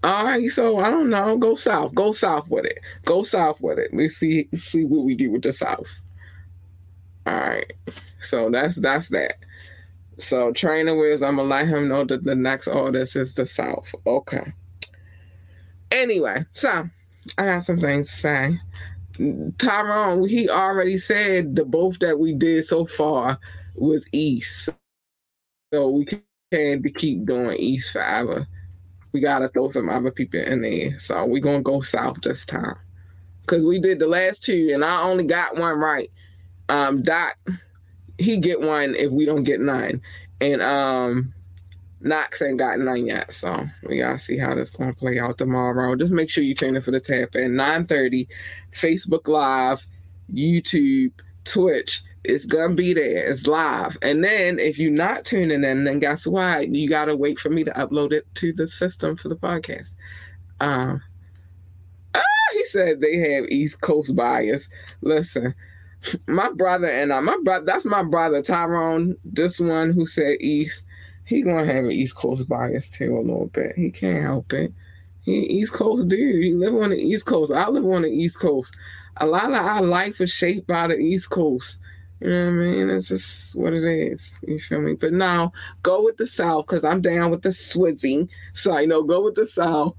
[0.04, 0.50] All right.
[0.50, 1.38] So I don't know.
[1.38, 1.94] Go south.
[1.94, 2.80] Go south with it.
[3.06, 3.92] Go south with it.
[3.94, 5.88] Let's see see what we do with the south.
[7.26, 7.74] All right.
[8.20, 9.36] So that's that's that.
[10.20, 13.88] So trainer wheels, I'm gonna let him know that the next artist is the South.
[14.08, 14.54] Okay.
[15.92, 16.90] Anyway, so
[17.38, 18.60] I got some things to say.
[19.60, 23.40] Tyrone, he already said the both that we did so far
[23.76, 24.70] was East.
[25.74, 26.06] So we
[26.52, 28.48] can't keep doing East forever.
[29.14, 31.00] We gotta throw some other people in there.
[31.00, 32.78] So we're gonna go South this time.
[33.48, 36.12] Cause we did the last two and I only got one right.
[36.70, 37.38] Um Doc
[38.18, 40.02] he get one if we don't get nine.
[40.42, 41.34] And um
[42.00, 43.32] Knox ain't got none yet.
[43.34, 45.96] So we gotta see how this gonna play out tomorrow.
[45.96, 48.28] Just make sure you tune in for the tap at 9:30,
[48.72, 49.86] Facebook Live,
[50.32, 51.12] YouTube,
[51.44, 52.04] Twitch.
[52.24, 53.30] It's gonna be there.
[53.30, 53.98] It's live.
[54.02, 56.70] And then if you're not tuning in, then guess what?
[56.70, 59.90] You gotta wait for me to upload it to the system for the podcast.
[60.60, 61.02] Um
[62.14, 62.22] ah,
[62.54, 64.64] he said they have East Coast bias.
[65.02, 65.56] Listen,
[66.28, 69.16] my brother and I, my brother, that's my brother Tyrone.
[69.26, 70.84] This one who said East,
[71.26, 73.76] he gonna have an East Coast bias too a little bit.
[73.76, 74.74] He can't help it.
[75.24, 76.44] He East Coast dude.
[76.44, 77.52] He live on the East Coast.
[77.52, 78.76] I live on the East Coast.
[79.18, 81.78] A lot of our life is shaped by the East Coast.
[82.22, 82.90] You know what I mean?
[82.90, 84.22] It's just what it is.
[84.48, 84.94] You feel me?
[84.94, 85.52] But now
[85.84, 88.28] go with the South because I'm down with the Swizzy.
[88.54, 89.96] So you know, go with the South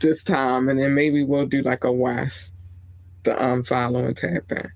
[0.00, 2.52] this time, and then maybe we'll do like a West,
[3.24, 4.70] the um following tap in.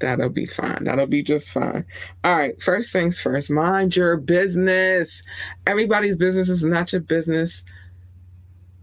[0.00, 0.84] That'll be fine.
[0.84, 1.84] That'll be just fine.
[2.24, 2.60] All right.
[2.62, 5.22] First things first, mind your business.
[5.66, 7.62] Everybody's business is not your business.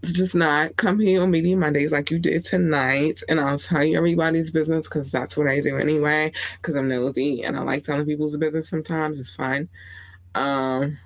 [0.02, 0.76] It's just not.
[0.76, 4.86] Come here on Media Mondays like you did tonight, and I'll tell you everybody's business
[4.86, 6.32] because that's what I do anyway.
[6.60, 9.18] Because I'm nosy and I like telling people's business sometimes.
[9.18, 9.68] It's fun.
[10.34, 10.98] Um,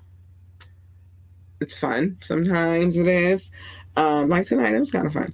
[1.61, 2.19] it's fun.
[2.23, 3.49] Sometimes it is.
[3.97, 5.33] Um, like tonight, it was kind of fun.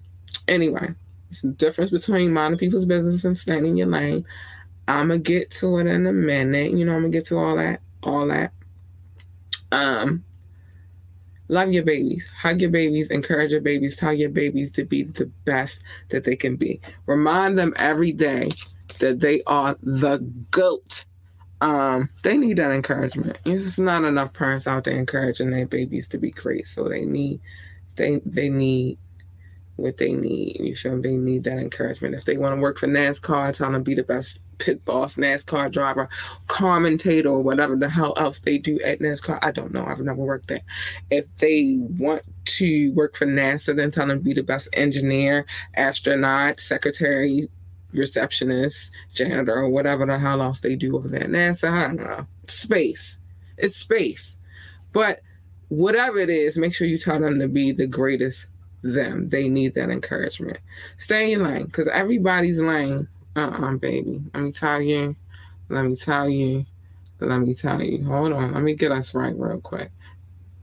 [0.48, 0.94] Anyway,
[1.30, 4.24] it's the difference between minding people's business and staying in your lane.
[4.88, 6.72] I'm gonna get to it in a minute.
[6.72, 8.52] You know, I'm gonna get to all that, all that.
[9.72, 10.24] Um,
[11.48, 15.26] Love your babies, hug your babies, encourage your babies, tell your babies to be the
[15.44, 15.78] best
[16.08, 16.80] that they can be.
[17.06, 18.50] Remind them every day
[18.98, 20.18] that they are the
[20.50, 21.04] GOAT.
[21.60, 23.38] Um, they need that encouragement.
[23.44, 26.66] There's not enough parents out there encouraging their babies to be great.
[26.66, 27.40] So they need
[27.94, 28.98] they they need
[29.76, 30.58] what they need.
[30.60, 31.02] You feel me?
[31.02, 32.16] They need that encouragement.
[32.16, 35.16] If they want to work for NASCAR, tell them to be the best pit boss,
[35.16, 36.08] NASCAR driver,
[36.48, 39.38] commentator, or whatever the hell else they do at NASCAR.
[39.42, 39.84] I don't know.
[39.84, 40.62] I've never worked there.
[41.10, 42.22] If they want
[42.56, 47.48] to work for NASA, then tell them to be the best engineer, astronaut, secretary,
[47.92, 51.70] receptionist, janitor, or whatever the hell else they do over there at NASA.
[51.70, 52.26] I don't know.
[52.48, 53.16] Space.
[53.58, 54.36] It's space.
[54.92, 55.20] But
[55.68, 58.46] whatever it is, make sure you tell them to be the greatest
[58.82, 59.28] them.
[59.28, 60.58] They need that encouragement.
[60.98, 63.08] Stay in line because everybody's lane.
[63.36, 64.22] Uh uh-uh, uh baby.
[64.34, 65.16] Let me tell you.
[65.68, 66.64] Let me tell you.
[67.20, 68.04] Let me tell you.
[68.06, 68.54] Hold on.
[68.54, 69.90] Let me get us right real quick.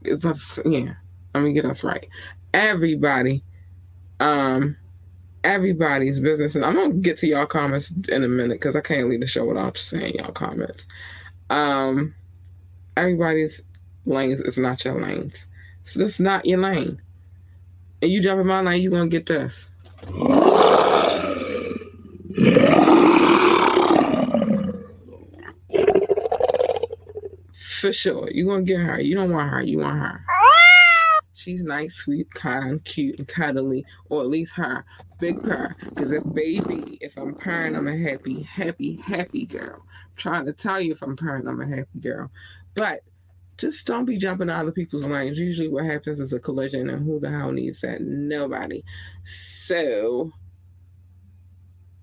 [0.02, 0.94] It's us, yeah.
[1.34, 2.08] Let me get us right.
[2.52, 3.42] Everybody,
[4.20, 4.76] um,
[5.42, 6.54] everybody's business.
[6.54, 9.26] And I'm gonna get to y'all comments in a minute because I can't leave the
[9.26, 10.84] show without saying y'all comments.
[11.50, 12.14] Um,
[12.96, 13.60] everybody's
[14.06, 15.34] lanes is not your lanes.
[15.84, 17.00] It's just not your lane
[18.04, 19.66] and you jump in my lane, you're gonna get this.
[27.94, 28.28] Sure.
[28.30, 29.00] You're gonna get her.
[29.00, 30.24] You don't want her, you want her.
[31.32, 34.84] She's nice, sweet, kind, cute, and cuddly, or at least her.
[35.20, 35.74] Big purr.
[35.88, 39.82] Because if baby, if I'm purring, I'm a happy, happy, happy girl.
[39.84, 42.30] I'm trying to tell you if I'm purring, I'm a happy girl.
[42.74, 43.00] But
[43.58, 45.38] just don't be jumping other people's lanes.
[45.38, 48.00] Usually, what happens is a collision, and who the hell needs that?
[48.00, 48.84] Nobody.
[49.66, 50.32] So,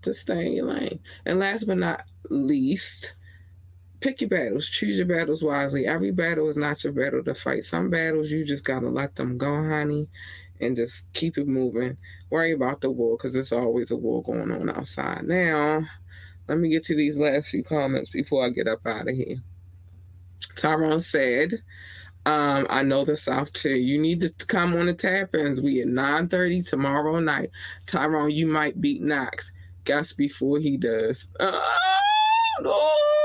[0.03, 0.99] just stay in your lane.
[1.25, 3.13] And last but not least,
[4.01, 4.67] pick your battles.
[4.67, 5.87] Choose your battles wisely.
[5.87, 7.63] Every battle is not your battle to fight.
[7.63, 10.09] Some battles you just gotta let them go, honey,
[10.59, 11.97] and just keep it moving.
[12.29, 15.23] Worry about the war because there's always a war going on outside.
[15.23, 15.85] Now,
[16.47, 19.37] let me get to these last few comments before I get up out of here.
[20.55, 21.53] Tyrone said,
[22.25, 23.75] um, I know the South too.
[23.75, 25.61] You need to come on the tap ins.
[25.61, 27.51] We at 9:30 tomorrow night.
[27.87, 29.51] Tyrone, you might beat Knox.
[29.85, 31.25] Guess before he does.
[31.39, 31.77] Oh,
[32.61, 33.20] no.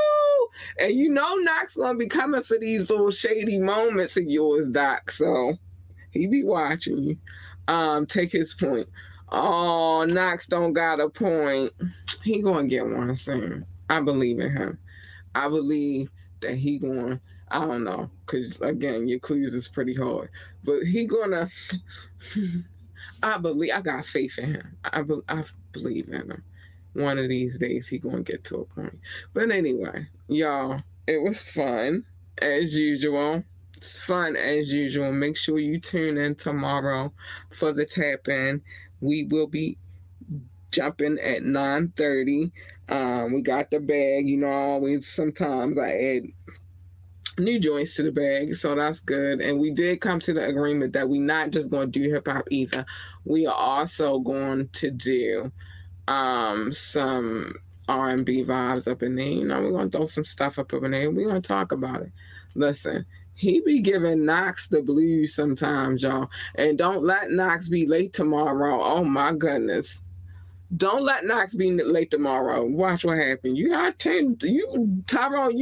[0.79, 5.13] And you know Knox gonna be coming for these little shady moments of yours, Doc.
[5.13, 5.55] So
[6.11, 7.19] he be watching you.
[7.69, 8.89] Um, take his point.
[9.31, 11.73] Oh, Knox don't got a point.
[12.23, 13.67] He gonna get one soon.
[13.89, 14.79] I believe in him.
[15.35, 20.31] I believe that he going I don't know, because again, your clues is pretty hard,
[20.65, 21.49] but he gonna.
[23.23, 24.77] I believe I got faith in him.
[24.85, 26.43] I, be, I believe in him.
[26.97, 28.99] One of these days he gonna get to a point.
[29.35, 32.05] But anyway, y'all, it was fun
[32.39, 33.45] as usual.
[33.77, 35.13] It's fun as usual.
[35.13, 37.13] Make sure you tune in tomorrow
[37.59, 38.63] for the tap in.
[39.03, 39.77] We will be
[40.71, 42.51] jumping at 9:30.
[42.89, 44.27] Um, we got the bag.
[44.27, 46.23] You know, always sometimes I add
[47.39, 49.41] new joints to the bag, so that's good.
[49.41, 52.27] And we did come to the agreement that we're not just going to do hip
[52.27, 52.87] hop either.
[53.27, 55.53] We are also going to do
[56.09, 57.55] um some
[57.89, 59.27] R and B vibes up in there.
[59.27, 61.11] You know, we're gonna throw some stuff up in there.
[61.11, 62.13] We're gonna talk about it.
[62.55, 63.05] Listen,
[63.35, 66.31] he be giving Knox the blues sometimes, y'all.
[66.55, 68.83] And don't let Knox be late tomorrow.
[68.83, 70.01] Oh my goodness.
[70.77, 72.65] Don't let Knox be late tomorrow.
[72.65, 73.57] Watch what happens.
[73.57, 74.37] You got ten.
[74.41, 75.55] You Tyrone.